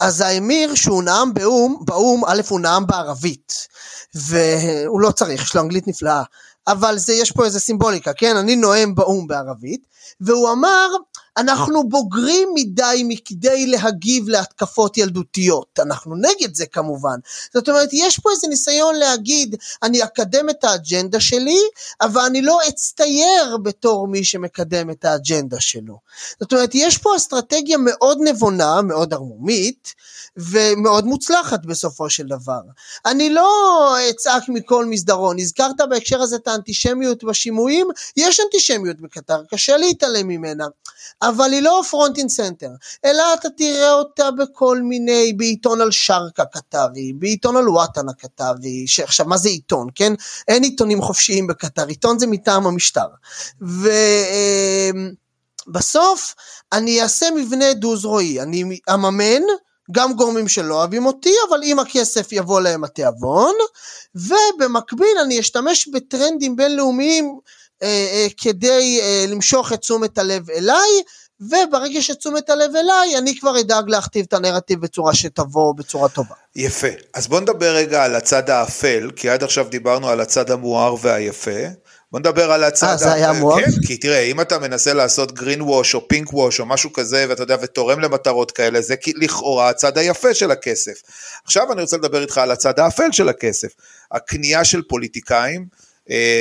אז 0.00 0.20
האמיר 0.20 0.74
שהוא 0.74 1.02
נאם 1.02 1.34
באו"ם, 1.34 1.76
באו"ם 1.80 2.24
א' 2.26 2.40
הוא 2.48 2.60
נאם 2.60 2.86
בערבית, 2.86 3.68
והוא 4.14 5.00
לא 5.00 5.10
צריך, 5.10 5.42
יש 5.42 5.54
לו 5.54 5.62
אנגלית 5.62 5.88
נפלאה, 5.88 6.22
אבל 6.68 6.98
זה, 6.98 7.12
יש 7.12 7.32
פה 7.32 7.44
איזה 7.44 7.60
סימבוליקה, 7.60 8.12
כן? 8.12 8.36
אני 8.36 8.56
נואם 8.56 8.94
באו"ם 8.94 9.26
בערבית, 9.26 9.86
והוא 10.20 10.52
אמר, 10.52 10.88
אנחנו 11.36 11.88
בוגרים 11.88 12.48
מדי 12.54 13.02
מכדי 13.08 13.66
להגיב 13.66 14.28
להתקפות 14.28 14.98
ילדותיות. 14.98 15.80
אנחנו 15.82 16.14
נגד 16.16 16.54
זה 16.54 16.66
כמובן. 16.66 17.18
זאת 17.54 17.68
אומרת, 17.68 17.88
יש 17.92 18.18
פה 18.18 18.30
איזה 18.30 18.48
ניסיון 18.48 18.94
להגיד, 18.94 19.56
אני 19.82 20.04
אקדם 20.04 20.50
את 20.50 20.64
האג'נדה 20.64 21.20
שלי, 21.20 21.58
אבל 22.00 22.20
אני 22.20 22.42
לא 22.42 22.58
אצטייר 22.68 23.56
בתור 23.56 24.08
מי 24.08 24.24
שמקדם 24.24 24.90
את 24.90 25.04
האג'נדה 25.04 25.60
שלו. 25.60 25.98
זאת 26.40 26.52
אומרת, 26.52 26.70
יש 26.74 26.98
פה 26.98 27.16
אסטרטגיה 27.16 27.76
מאוד 27.78 28.18
נבונה, 28.20 28.82
מאוד 28.82 29.14
ערמומית, 29.14 29.94
ומאוד 30.36 31.04
מוצלחת 31.04 31.66
בסופו 31.66 32.10
של 32.10 32.26
דבר. 32.26 32.60
אני 33.06 33.30
לא 33.30 33.50
אצעק 34.10 34.48
מכל 34.48 34.84
מסדרון, 34.84 35.38
הזכרת 35.38 35.76
בהקשר 35.90 36.22
הזה 36.22 36.36
את 36.36 36.48
האנטישמיות 36.48 37.24
בשימועים, 37.24 37.86
יש 38.16 38.40
אנטישמיות 38.40 39.00
בקטר, 39.00 39.42
קשה 39.50 39.76
להתעלם 39.76 40.28
ממנה, 40.28 40.66
אבל 41.28 41.52
היא 41.52 41.62
לא 41.62 41.82
front 41.90 42.18
and 42.18 42.28
center, 42.28 42.70
אלא 43.04 43.34
אתה 43.34 43.50
תראה 43.50 43.92
אותה 43.92 44.30
בכל 44.30 44.80
מיני, 44.82 45.32
בעיתון 45.32 45.80
אל-שרק 45.80 46.44
הקטרי, 46.44 47.12
בעיתון 47.12 47.56
אל-וואטן 47.56 48.08
הקטרי, 48.08 48.86
שעכשיו 48.86 49.26
מה 49.26 49.36
זה 49.36 49.48
עיתון, 49.48 49.88
כן? 49.94 50.12
אין 50.48 50.62
עיתונים 50.62 51.02
חופשיים 51.02 51.46
בקטר, 51.46 51.86
עיתון 51.86 52.18
זה 52.18 52.26
מטעם 52.26 52.66
המשטר. 52.66 53.06
ו... 53.62 53.88
בסוף 55.68 56.34
אני 56.72 57.02
אעשה 57.02 57.26
מבנה 57.36 57.72
דו-זרועי, 57.72 58.40
אני 58.40 58.78
אממן 58.94 59.42
גם 59.92 60.12
גורמים 60.12 60.48
שלא 60.48 60.74
אוהבים 60.74 61.06
אותי, 61.06 61.32
אבל 61.48 61.60
עם 61.64 61.78
הכסף 61.78 62.32
יבוא 62.32 62.60
להם 62.60 62.84
התיאבון, 62.84 63.54
ובמקביל 64.14 65.18
אני 65.22 65.40
אשתמש 65.40 65.88
בטרנדים 65.88 66.56
בינלאומיים 66.56 67.38
כדי 68.36 69.00
אה, 69.02 69.24
למשוך 69.28 69.72
את 69.72 69.80
תשומת 69.80 70.18
הלב 70.18 70.50
אליי, 70.50 70.88
וברגע 71.40 72.02
שתשומת 72.02 72.50
הלב 72.50 72.76
אליי, 72.76 73.18
אני 73.18 73.38
כבר 73.38 73.60
אדאג 73.60 73.88
להכתיב 73.88 74.26
את 74.28 74.32
הנרטיב 74.32 74.80
בצורה 74.80 75.14
שתבוא 75.14 75.74
בצורה 75.74 76.08
טובה. 76.08 76.34
יפה. 76.56 76.86
אז 77.14 77.28
בוא 77.28 77.40
נדבר 77.40 77.74
רגע 77.74 78.04
על 78.04 78.14
הצד 78.14 78.50
האפל, 78.50 79.10
כי 79.16 79.30
עד 79.30 79.42
עכשיו 79.42 79.66
דיברנו 79.68 80.08
על 80.08 80.20
הצד 80.20 80.50
המואר 80.50 80.94
והיפה. 81.02 81.50
בוא 82.12 82.20
נדבר 82.20 82.52
על 82.52 82.64
הצד... 82.64 82.86
אה, 82.86 82.96
זה 82.96 83.12
היה 83.12 83.32
מואר? 83.32 83.60
כן, 83.60 83.70
כי 83.86 83.96
תראה, 83.96 84.20
אם 84.20 84.40
אתה 84.40 84.58
מנסה 84.58 84.94
לעשות 84.94 85.32
גרין 85.32 85.62
ווש 85.62 85.94
או 85.94 86.08
פינק 86.08 86.32
ווש 86.32 86.60
או 86.60 86.66
משהו 86.66 86.92
כזה, 86.92 87.26
ואתה 87.28 87.42
יודע, 87.42 87.56
ותורם 87.62 88.00
למטרות 88.00 88.50
כאלה, 88.50 88.80
זה 88.80 88.94
לכאורה 89.16 89.68
הצד 89.68 89.98
היפה 89.98 90.34
של 90.34 90.50
הכסף. 90.50 91.02
עכשיו 91.44 91.72
אני 91.72 91.82
רוצה 91.82 91.96
לדבר 91.96 92.22
איתך 92.22 92.38
על 92.38 92.50
הצד 92.50 92.78
האפל 92.80 93.12
של 93.12 93.28
הכסף. 93.28 93.68
הקנייה 94.12 94.64
של 94.64 94.82
פוליטיקאים, 94.82 95.60
אה, 95.60 95.85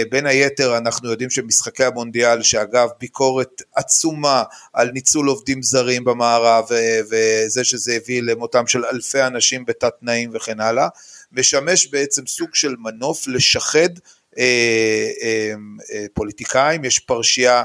בין 0.10 0.26
היתר 0.26 0.78
אנחנו 0.78 1.12
יודעים 1.12 1.30
שמשחקי 1.30 1.84
המונדיאל, 1.84 2.44
שאגב 2.44 2.90
ביקורת 3.00 3.62
עצומה 3.76 4.44
על 4.74 4.92
ניצול 4.92 5.28
עובדים 5.28 5.62
זרים 5.62 6.04
במערב, 6.04 6.66
אה, 6.72 7.00
וזה 7.10 7.64
שזה 7.64 7.94
הביא 7.94 8.22
למותם 8.22 8.68
של 8.68 8.86
אלפי 8.86 9.22
אנשים 9.22 9.66
בתת 9.66 9.94
תנאים 10.00 10.30
וכן 10.34 10.60
הלאה, 10.60 10.88
משמש 11.32 11.88
בעצם 11.88 12.28
סוג 12.28 12.50
של 12.54 12.76
מנוף 12.80 13.28
לשחד 13.28 13.90
אה, 14.38 15.10
אה, 15.22 15.54
אה, 15.94 16.06
פוליטיקאים, 16.14 16.86
יש 16.86 17.00
פרשייה 17.00 17.60
אה, 17.60 17.64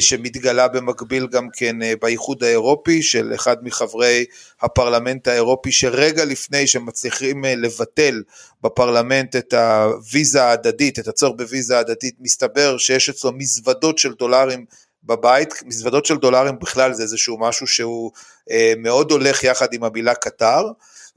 שמתגלה 0.00 0.68
במקביל 0.68 1.26
גם 1.26 1.48
כן 1.52 1.82
אה, 1.82 1.92
באיחוד 2.00 2.44
האירופי 2.44 3.02
של 3.02 3.32
אחד 3.34 3.56
מחברי 3.62 4.24
הפרלמנט 4.62 5.28
האירופי 5.28 5.72
שרגע 5.72 6.24
לפני 6.24 6.66
שמצליחים 6.66 7.44
אה, 7.44 7.54
לבטל 7.54 8.22
בפרלמנט 8.62 9.36
את 9.36 9.54
הוויזה 9.54 10.44
ההדדית, 10.44 10.98
את 10.98 11.08
הצורך 11.08 11.36
בוויזה 11.38 11.78
הדדית, 11.78 12.14
מסתבר 12.20 12.78
שיש 12.78 13.08
אצלו 13.08 13.32
מזוודות 13.32 13.98
של 13.98 14.12
דולרים 14.12 14.64
בבית, 15.04 15.54
מזוודות 15.66 16.06
של 16.06 16.16
דולרים 16.16 16.58
בכלל 16.58 16.92
זה 16.92 17.02
איזשהו 17.02 17.38
משהו 17.38 17.66
שהוא 17.66 18.10
מאוד 18.76 19.10
הולך 19.10 19.44
יחד 19.44 19.72
עם 19.72 19.84
המילה 19.84 20.14
קטר. 20.14 20.62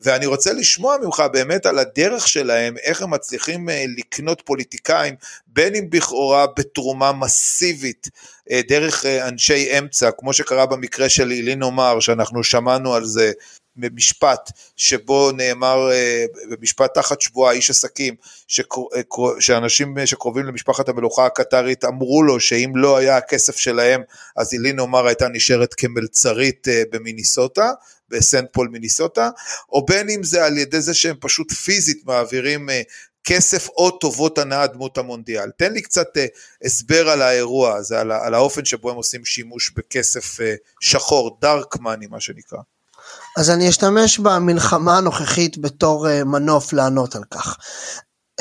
ואני 0.02 0.26
רוצה 0.26 0.54
לשמוע 0.54 0.98
ממך 1.04 1.24
באמת 1.34 1.66
על 1.66 1.80
הדרך 1.80 2.28
שלהם, 2.28 2.78
איך 2.78 3.02
הם 3.02 3.10
מצליחים 3.10 3.70
אה, 3.70 3.86
לקנות 3.98 4.42
פוליטיקאים, 4.46 5.16
בין 5.48 5.76
אם 5.76 5.90
בכאורה 5.90 6.46
בתרומה 6.58 7.12
מסיבית 7.12 8.08
אה, 8.52 8.62
דרך 8.68 9.06
אה, 9.06 9.28
אנשי 9.28 9.80
אמצע, 9.80 10.12
כמו 10.12 10.34
שקרה 10.34 10.66
במקרה 10.66 11.10
של 11.10 11.32
אילין 11.32 11.64
עומר, 11.64 12.00
שאנחנו 12.00 12.44
שמענו 12.44 12.94
על 12.94 13.06
זה 13.06 13.32
במשפט 13.80 14.52
שבו 14.78 15.32
נאמר 15.32 15.90
במשפט 16.50 16.94
תחת 16.94 17.22
שבועה 17.22 17.54
איש 17.54 17.70
עסקים 17.70 18.16
שאנשים 19.40 19.96
שקרובים 20.06 20.46
למשפחת 20.46 20.90
המלוכה 20.90 21.26
הקטרית 21.26 21.86
אמרו 21.86 22.24
לו 22.24 22.40
שאם 22.40 22.72
לא 22.76 22.98
היה 22.98 23.18
הכסף 23.18 23.56
שלהם 23.56 24.02
אז 24.36 24.54
אילין 24.54 24.80
עומר 24.80 25.08
הייתה 25.08 25.28
נשארת 25.28 25.74
כמלצרית 25.74 26.68
במיניסוטה 26.92 27.72
בסנט 28.10 28.50
פול 28.52 28.68
מיניסוטה, 28.68 29.30
או 29.70 29.86
בין 29.86 30.10
אם 30.10 30.24
זה 30.24 30.46
על 30.46 30.58
ידי 30.58 30.82
זה 30.82 30.94
שהם 30.94 31.16
פשוט 31.20 31.52
פיזית 31.52 32.02
מעבירים 32.06 32.70
אה, 32.70 32.82
כסף 33.24 33.68
או 33.70 33.92
טובות 33.92 34.38
הנאה 34.38 34.68
דמות 34.68 34.98
המונדיאל. 34.98 35.50
תן 35.58 35.74
לי 35.74 35.82
קצת 35.82 36.08
אה, 36.18 36.26
הסבר 36.64 37.10
על 37.10 37.22
האירוע 37.22 37.76
הזה, 37.76 38.00
על, 38.00 38.12
על 38.12 38.34
האופן 38.34 38.66
שבו 38.66 38.90
הם 38.90 38.96
עושים 38.96 39.26
שימוש 39.26 39.72
בכסף 39.76 40.42
אה, 40.42 40.56
שחור, 40.80 41.38
דארק 41.42 41.80
מאני 41.80 42.08
מה 42.08 42.20
שנקרא. 42.20 42.60
אז 43.38 43.50
אני 43.50 43.70
אשתמש 43.70 44.20
במלחמה 44.20 44.98
הנוכחית 44.98 45.58
בתור 45.58 46.24
מנוף 46.24 46.74
לענות 46.74 47.16
על 47.16 47.24
כך. 47.32 47.58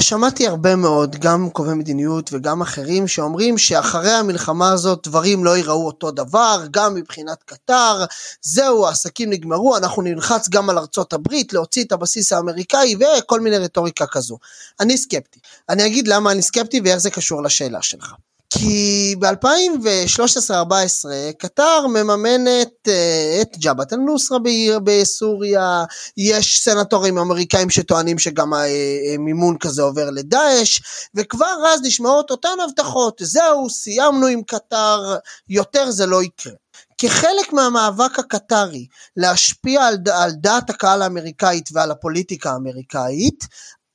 שמעתי 0.00 0.46
הרבה 0.46 0.76
מאוד, 0.76 1.16
גם 1.16 1.50
קובעי 1.50 1.74
מדיניות 1.74 2.30
וגם 2.32 2.62
אחרים, 2.62 3.08
שאומרים 3.08 3.58
שאחרי 3.58 4.10
המלחמה 4.10 4.72
הזאת 4.72 5.08
דברים 5.08 5.44
לא 5.44 5.56
ייראו 5.56 5.86
אותו 5.86 6.10
דבר, 6.10 6.64
גם 6.70 6.94
מבחינת 6.94 7.42
קטר, 7.42 8.04
זהו, 8.42 8.86
העסקים 8.86 9.30
נגמרו, 9.30 9.76
אנחנו 9.76 10.02
נלחץ 10.02 10.48
גם 10.48 10.70
על 10.70 10.78
ארצות 10.78 11.12
הברית 11.12 11.52
להוציא 11.52 11.84
את 11.84 11.92
הבסיס 11.92 12.32
האמריקאי 12.32 12.94
וכל 13.00 13.40
מיני 13.40 13.58
רטוריקה 13.58 14.06
כזו. 14.06 14.38
אני 14.80 14.98
סקפטי. 14.98 15.40
אני 15.68 15.86
אגיד 15.86 16.08
למה 16.08 16.32
אני 16.32 16.42
סקפטי 16.42 16.80
ואיך 16.84 16.98
זה 16.98 17.10
קשור 17.10 17.42
לשאלה 17.42 17.82
שלך. 17.82 18.12
כי 18.50 19.14
ב-2013-2014 19.18 21.08
קטר 21.38 21.86
מממנת 21.86 22.88
uh, 22.88 23.42
את 23.42 23.58
ג'בהת 23.58 23.92
אל-נוסרה 23.92 24.38
בסוריה, 24.84 25.84
יש 26.16 26.60
סנטורים 26.64 27.18
אמריקאים 27.18 27.70
שטוענים 27.70 28.18
שגם 28.18 28.52
המימון 28.54 29.54
אה, 29.54 29.58
כזה 29.58 29.82
עובר 29.82 30.10
לדאעש, 30.10 30.80
וכבר 31.14 31.64
אז 31.74 31.80
נשמעות 31.82 32.30
אותן 32.30 32.56
הבטחות, 32.64 33.20
זהו, 33.24 33.70
סיימנו 33.70 34.26
עם 34.26 34.42
קטר, 34.42 35.16
יותר 35.48 35.90
זה 35.90 36.06
לא 36.06 36.22
יקרה. 36.22 36.52
כחלק 36.98 37.52
מהמאבק 37.52 38.18
הקטרי 38.18 38.86
להשפיע 39.16 39.86
על, 39.86 39.96
על 40.12 40.30
דעת 40.32 40.70
הקהל 40.70 41.02
האמריקאית 41.02 41.68
ועל 41.72 41.90
הפוליטיקה 41.90 42.50
האמריקאית, 42.50 43.44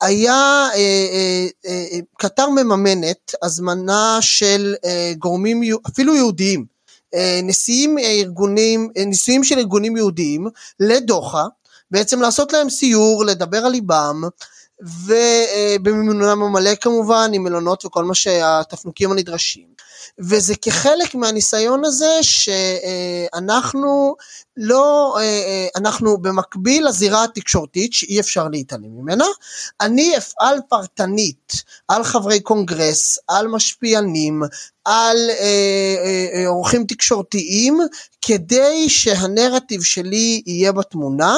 היה, 0.02 0.68
אה, 0.74 0.76
אה, 0.76 1.46
אה, 1.66 1.98
קטר 2.18 2.48
מממנת 2.48 3.34
הזמנה 3.42 4.18
של 4.20 4.74
גורמים, 5.18 5.60
אפילו 5.88 6.14
יהודיים, 6.16 6.64
נשיאים 7.42 7.98
ארגונים, 7.98 8.90
נשיאים 9.06 9.44
של 9.44 9.58
ארגונים 9.58 9.96
יהודיים 9.96 10.46
לדוחה, 10.80 11.44
בעצם 11.90 12.20
לעשות 12.20 12.52
להם 12.52 12.70
סיור, 12.70 13.24
לדבר 13.24 13.58
על 13.58 13.72
ליבם, 13.72 14.22
ובמימונם 15.06 16.42
המלא 16.42 16.74
כמובן, 16.74 17.30
עם 17.34 17.42
מלונות 17.42 17.84
וכל 17.84 18.04
מה 18.04 18.14
שהתפנוקים 18.14 19.12
הנדרשים. 19.12 19.72
וזה 20.18 20.54
כחלק 20.62 21.14
מהניסיון 21.14 21.84
הזה 21.84 22.18
שאנחנו 22.22 24.16
לא, 24.56 25.16
אנחנו 25.76 26.18
במקביל 26.18 26.86
לזירה 26.88 27.24
התקשורתית 27.24 27.92
שאי 27.92 28.20
אפשר 28.20 28.48
להתעלם 28.48 29.00
ממנה, 29.02 29.24
אני 29.80 30.16
אפעל 30.16 30.58
פרטנית 30.68 31.52
על 31.88 32.04
חברי 32.04 32.40
קונגרס, 32.40 33.18
על 33.28 33.48
משפיענים, 33.48 34.42
על 34.84 35.30
אורחים 36.46 36.84
תקשורתיים, 36.84 37.80
כדי 38.22 38.88
שהנרטיב 38.88 39.82
שלי 39.82 40.42
יהיה 40.46 40.72
בתמונה. 40.72 41.36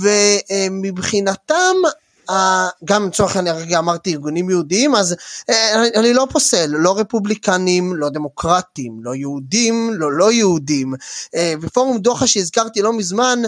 ומבחינתם 0.00 1.76
גם 2.84 3.06
לצורך 3.06 3.36
העניין 3.36 3.74
אמרתי 3.78 4.12
ארגונים 4.12 4.50
יהודיים 4.50 4.94
אז 4.94 5.16
אה, 5.50 5.82
אני 6.00 6.14
לא 6.14 6.26
פוסל 6.30 6.66
לא 6.66 6.98
רפובליקנים 6.98 7.96
לא 7.96 8.08
דמוקרטים 8.08 8.98
לא 9.02 9.14
יהודים 9.14 9.90
לא 9.94 10.12
לא 10.12 10.32
יהודים. 10.32 10.94
אה, 11.34 11.54
בפורום 11.62 11.98
דוחה 11.98 12.26
שהזכרתי 12.26 12.82
לא 12.82 12.92
מזמן 12.92 13.42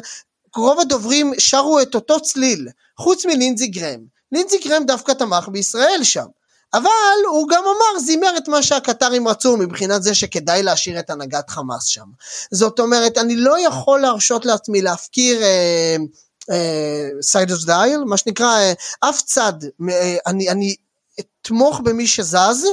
רוב 0.56 0.80
הדוברים 0.80 1.32
שרו 1.38 1.80
את 1.80 1.94
אותו 1.94 2.20
צליל 2.20 2.68
חוץ 2.98 3.26
מלינזי 3.26 3.66
גרם. 3.66 4.00
לינזי 4.32 4.58
גרם 4.58 4.84
דווקא 4.86 5.12
תמך 5.12 5.48
בישראל 5.48 6.00
שם. 6.02 6.26
אבל 6.74 7.18
הוא 7.30 7.48
גם 7.48 7.62
אמר, 7.64 8.00
זימר 8.00 8.36
את 8.36 8.48
מה 8.48 8.62
שהקטרים 8.62 9.28
רצו 9.28 9.56
מבחינת 9.56 10.02
זה 10.02 10.14
שכדאי 10.14 10.62
להשאיר 10.62 10.98
את 10.98 11.10
הנהגת 11.10 11.50
חמאס 11.50 11.84
שם. 11.84 12.06
זאת 12.50 12.80
אומרת, 12.80 13.18
אני 13.18 13.36
לא 13.36 13.66
יכול 13.66 14.00
להרשות 14.00 14.46
לעצמי 14.46 14.82
להפקיר 14.82 15.42
אה, 15.42 15.96
סיידרס 17.22 17.62
uh, 17.62 17.66
דייל, 17.66 18.04
מה 18.04 18.16
שנקרא, 18.16 18.58
uh, 18.72 19.08
אף 19.08 19.22
צד, 19.22 19.52
uh, 19.62 19.84
אני, 20.26 20.50
אני 20.50 20.74
אתמוך 21.20 21.80
במי 21.80 22.06
שזז, 22.06 22.66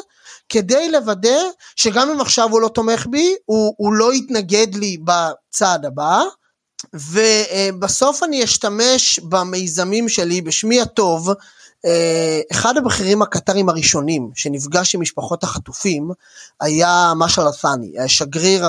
כדי 0.50 0.92
לוודא 0.92 1.40
שגם 1.76 2.10
אם 2.10 2.22
עכשיו 2.22 2.50
הוא 2.52 2.62
לא 2.62 2.68
תומך 2.68 3.06
בי, 3.10 3.36
הוא, 3.46 3.74
הוא 3.78 3.94
לא 3.94 4.14
יתנגד 4.14 4.76
לי 4.76 4.98
בצעד 5.04 5.86
הבא, 5.86 6.22
ובסוף 6.94 8.24
אני 8.24 8.44
אשתמש 8.44 9.20
במיזמים 9.20 10.10
שלי 10.10 10.42
בשמי 10.42 10.82
הטוב, 10.82 11.30
אחד 12.52 12.78
הבכירים 12.78 13.22
הקטרים 13.22 13.70
הראשונים 13.70 14.30
שנפגש 14.36 14.96
עם 14.96 15.02
משפחות 15.02 15.44
החטופים 15.44 16.12
היה 16.62 17.14
משל 17.16 17.42
עת'אני, 17.48 17.94
שגריר 18.08 18.66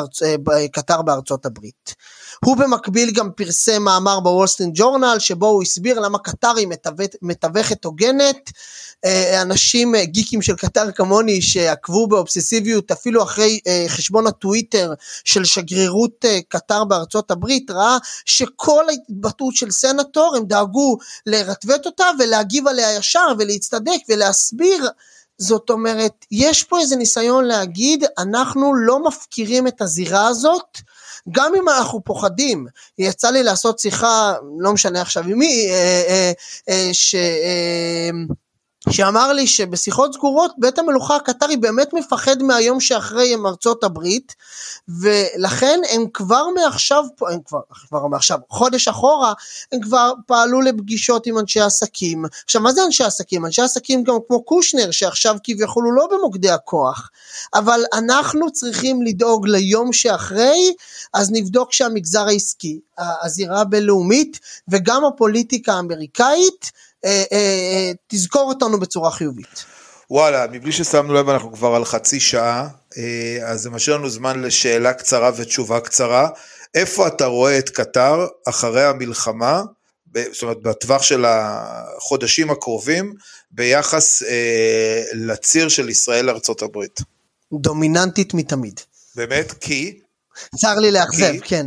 קטר 0.72 1.02
בארצות 1.02 1.46
הברית. 1.46 1.94
הוא 2.44 2.56
במקביל 2.56 3.10
גם 3.10 3.30
פרסם 3.36 3.82
מאמר 3.82 4.20
בוולסטין 4.20 4.70
ג'ורנל 4.74 5.16
שבו 5.18 5.46
הוא 5.46 5.62
הסביר 5.62 6.00
למה 6.00 6.18
קטר 6.18 6.52
היא 6.56 6.68
מתווכת 7.22 7.84
הוגנת. 7.84 8.50
אה, 9.04 9.42
אנשים 9.42 9.94
אה, 9.94 10.04
גיקים 10.04 10.42
של 10.42 10.56
קטר 10.56 10.92
כמוני 10.92 11.42
שעקבו 11.42 12.06
באובססיביות 12.06 12.90
אפילו 12.90 13.22
אחרי 13.22 13.60
אה, 13.66 13.84
חשבון 13.88 14.26
הטוויטר 14.26 14.92
של 15.24 15.44
שגרירות 15.44 16.24
קטר 16.48 16.84
בארצות 16.84 17.30
הברית 17.30 17.70
ראה 17.70 17.98
שכל 18.24 18.84
ההתבטאות 18.88 19.54
של 19.54 19.70
סנטור 19.70 20.36
הם 20.36 20.44
דאגו 20.46 20.98
לרטווט 21.26 21.86
אותה 21.86 22.04
ולהגיב 22.18 22.68
עליה 22.68 22.96
ישר 22.96 23.26
ולהצטדק 23.38 24.00
ולהסביר 24.08 24.88
זאת 25.38 25.70
אומרת, 25.70 26.12
יש 26.30 26.62
פה 26.62 26.80
איזה 26.80 26.96
ניסיון 26.96 27.44
להגיד, 27.44 28.04
אנחנו 28.18 28.74
לא 28.74 29.04
מפקירים 29.04 29.66
את 29.66 29.82
הזירה 29.82 30.28
הזאת, 30.28 30.78
גם 31.30 31.52
אם 31.54 31.68
אנחנו 31.68 32.04
פוחדים, 32.04 32.66
יצא 32.98 33.30
לי 33.30 33.42
לעשות 33.42 33.78
שיחה, 33.78 34.34
לא 34.58 34.72
משנה 34.72 35.00
עכשיו 35.00 35.24
עם 35.28 35.38
מי, 35.38 35.66
אה, 35.70 36.02
אה, 36.08 36.32
אה, 36.68 36.88
ש... 36.92 37.14
שאמר 38.90 39.32
לי 39.32 39.46
שבשיחות 39.46 40.14
סגורות 40.14 40.52
בית 40.58 40.78
המלוכה 40.78 41.16
הקטרי 41.16 41.56
באמת 41.56 41.92
מפחד 41.92 42.42
מהיום 42.42 42.80
שאחרי 42.80 43.32
עם 43.32 43.46
ארצות 43.46 43.84
הברית 43.84 44.34
ולכן 44.88 45.80
הם 45.90 46.04
כבר 46.14 46.44
מעכשיו, 46.54 47.04
הם 47.30 47.40
כבר, 47.44 47.60
כבר 47.88 48.06
מעכשיו, 48.06 48.38
חודש 48.50 48.88
אחורה, 48.88 49.32
הם 49.72 49.80
כבר 49.80 50.12
פעלו 50.26 50.60
לפגישות 50.60 51.26
עם 51.26 51.38
אנשי 51.38 51.60
עסקים. 51.60 52.24
עכשיו 52.44 52.60
מה 52.60 52.72
זה 52.72 52.84
אנשי 52.84 53.04
עסקים? 53.04 53.46
אנשי 53.46 53.62
עסקים 53.62 54.04
גם 54.04 54.14
כמו 54.28 54.42
קושנר 54.42 54.90
שעכשיו 54.90 55.36
כביכול 55.44 55.84
הוא 55.84 55.92
לא 55.92 56.08
במוקדי 56.10 56.50
הכוח, 56.50 57.10
אבל 57.54 57.80
אנחנו 57.92 58.52
צריכים 58.52 59.02
לדאוג 59.02 59.48
ליום 59.48 59.92
שאחרי, 59.92 60.74
אז 61.14 61.30
נבדוק 61.32 61.72
שהמגזר 61.72 62.26
העסקי, 62.26 62.80
הזירה 62.98 63.60
הבינלאומית 63.60 64.40
וגם 64.68 65.04
הפוליטיקה 65.04 65.72
האמריקאית 65.74 66.72
אה, 67.04 67.24
אה, 67.32 67.36
אה, 67.36 67.92
תזכור 68.06 68.48
אותנו 68.48 68.80
בצורה 68.80 69.10
חיובית. 69.10 69.64
וואלה, 70.10 70.46
מבלי 70.52 70.72
ששמנו 70.72 71.14
לב 71.14 71.28
אנחנו 71.28 71.52
כבר 71.52 71.74
על 71.74 71.84
חצי 71.84 72.20
שעה, 72.20 72.68
אז 73.46 73.60
זה 73.60 73.70
משאיר 73.70 73.96
לנו 73.96 74.10
זמן 74.10 74.42
לשאלה 74.42 74.92
קצרה 74.92 75.30
ותשובה 75.36 75.80
קצרה. 75.80 76.28
איפה 76.74 77.06
אתה 77.06 77.26
רואה 77.26 77.58
את 77.58 77.70
קטר 77.70 78.26
אחרי 78.48 78.84
המלחמה, 78.84 79.62
זאת 80.32 80.42
אומרת 80.42 80.62
בטווח 80.62 81.02
של 81.02 81.24
החודשים 81.28 82.50
הקרובים, 82.50 83.14
ביחס 83.50 84.22
אה, 84.22 85.02
לציר 85.14 85.68
של 85.68 85.88
ישראל 85.88 86.24
לארצות 86.24 86.62
הברית? 86.62 87.00
דומיננטית 87.52 88.34
מתמיד. 88.34 88.80
באמת? 89.16 89.52
כי? 89.52 90.00
צר 90.56 90.74
לי 90.74 90.90
לאכזב, 90.90 91.32
כי? 91.32 91.40
כן. 91.40 91.66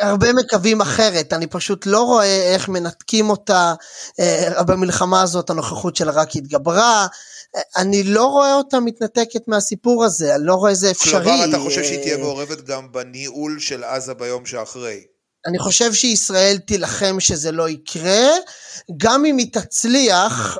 הרבה 0.00 0.32
מקווים 0.32 0.80
אחרת, 0.80 1.32
אני 1.32 1.46
פשוט 1.46 1.86
לא 1.86 2.02
רואה 2.02 2.54
איך 2.54 2.68
מנתקים 2.68 3.30
אותה. 3.30 3.74
אה, 4.20 4.62
במלחמה 4.62 5.22
הזאת 5.22 5.50
הנוכחות 5.50 5.96
שלה 5.96 6.12
רק 6.12 6.36
התגברה. 6.36 7.06
אני 7.76 8.02
לא 8.02 8.26
רואה 8.26 8.54
אותה 8.54 8.80
מתנתקת 8.80 9.48
מהסיפור 9.48 10.04
הזה, 10.04 10.34
אני 10.34 10.46
לא 10.46 10.54
רואה 10.54 10.70
איזה 10.70 10.90
אפשרי. 10.90 11.24
כלומר, 11.24 11.44
אתה 11.44 11.58
חושב 11.58 11.84
שהיא 11.84 12.02
תהיה 12.02 12.16
מעורבת 12.16 12.60
גם 12.60 12.92
בניהול 12.92 13.60
של 13.60 13.84
עזה 13.84 14.14
ביום 14.14 14.46
שאחרי? 14.46 15.04
אני 15.46 15.58
חושב 15.58 15.92
שישראל 15.92 16.58
תילחם 16.58 17.16
שזה 17.20 17.52
לא 17.52 17.68
יקרה, 17.68 18.28
גם 18.96 19.24
אם 19.24 19.38
היא 19.38 19.52
תצליח, 19.52 20.58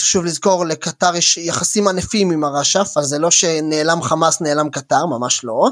חשוב 0.00 0.24
לזכור, 0.24 0.66
לקטר 0.66 1.16
יש 1.16 1.36
יחסים 1.36 1.88
ענפים 1.88 2.30
עם 2.30 2.44
הרש"ף, 2.44 2.92
אז 2.96 3.06
זה 3.06 3.18
לא 3.18 3.30
שנעלם 3.30 4.02
חמאס, 4.02 4.40
נעלם 4.40 4.70
קטר, 4.70 5.06
ממש 5.06 5.44
לא. 5.44 5.68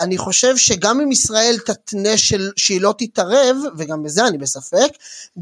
אני 0.00 0.18
חושב 0.18 0.56
שגם 0.56 1.00
אם 1.00 1.12
ישראל 1.12 1.56
תתנה 1.66 2.16
של, 2.16 2.50
שהיא 2.56 2.80
לא 2.80 2.94
תתערב, 2.98 3.56
וגם 3.78 4.02
בזה 4.02 4.26
אני 4.26 4.38
בספק, 4.38 4.90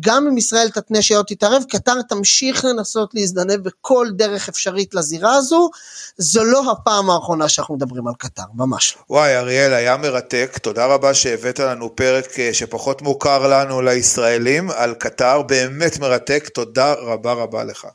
גם 0.01 0.27
אם 0.27 0.38
ישראל 0.38 0.69
תתנה 0.69 1.03
שהיא 1.03 1.19
לא 1.19 1.23
תתערב, 1.27 1.62
קטר 1.69 2.03
תמשיך 2.03 2.64
לנסות 2.64 3.14
להזדנב 3.14 3.57
בכל 3.57 4.09
דרך 4.12 4.49
אפשרית 4.49 4.95
לזירה 4.95 5.35
הזו, 5.35 5.71
זו 6.19 6.45
לא 6.45 6.71
הפעם 6.71 7.11
האחרונה 7.11 7.49
שאנחנו 7.49 7.75
מדברים 7.75 8.07
על 8.09 8.14
קטר, 8.19 8.43
ממש 8.55 8.97
לא. 8.97 9.17
וואי, 9.17 9.37
אריאל, 9.37 9.73
היה 9.73 9.97
מרתק, 9.97 10.59
תודה 10.62 10.87
רבה 10.87 11.14
שהבאת 11.14 11.59
לנו 11.59 11.97
פרק 11.97 12.38
אה, 12.38 12.51
שפחות 12.53 13.03
מוכר 13.03 13.49
לנו 13.49 13.83
לישראלים 13.83 14.71
על 14.71 14.95
קטר, 14.95 15.43
באמת 15.43 15.99
מרתק, 15.99 16.49
תודה 16.55 16.93
רבה 16.93 17.33
רבה 17.33 17.64
לך. 17.64 17.87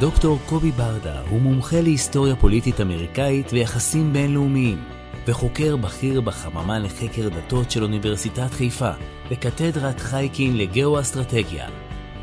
דוקטור 0.00 0.38
קובי 0.46 0.70
ברדה 0.70 1.20
הוא 1.20 1.40
מומחה 1.40 1.80
להיסטוריה 1.80 2.36
פוליטית 2.36 2.80
אמריקאית 2.80 3.52
ויחסים 3.52 4.12
בינלאומיים, 4.12 4.84
וחוקר 5.26 5.76
בכיר 5.76 6.20
בחממה 6.20 6.78
לחקר 6.78 7.28
דתות 7.28 7.70
של 7.70 7.82
אוניברסיטת 7.82 8.50
חיפה, 8.50 8.90
וקתדרת 9.30 10.00
חייקין 10.00 10.56
לגאו-אסטרטגיה. 10.56 11.68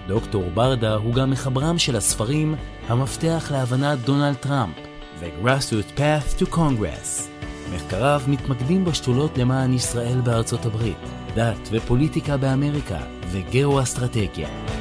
דוקטור 0.08 0.50
ברדה 0.54 0.96
הוא 0.96 1.14
גם 1.14 1.32
מחברם 1.32 1.78
של 1.78 1.96
הספרים 1.96 2.56
המפתח 2.88 3.48
להבנת 3.52 4.00
דונלד 4.00 4.36
טראמפ 4.36 4.76
ו-Grassroot 5.20 6.00
Path 6.00 6.42
to 6.42 6.56
Congress. 6.56 7.39
מחקריו 7.76 8.22
מתמקדים 8.28 8.86
בשתולות 8.86 9.38
למען 9.38 9.74
ישראל 9.74 10.22
בארצות 10.22 10.66
הברית, 10.66 10.98
דת 11.36 11.70
ופוליטיקה 11.72 12.38
באמריקה 12.38 13.00
וגאו-אסטרטגיה. 13.32 14.79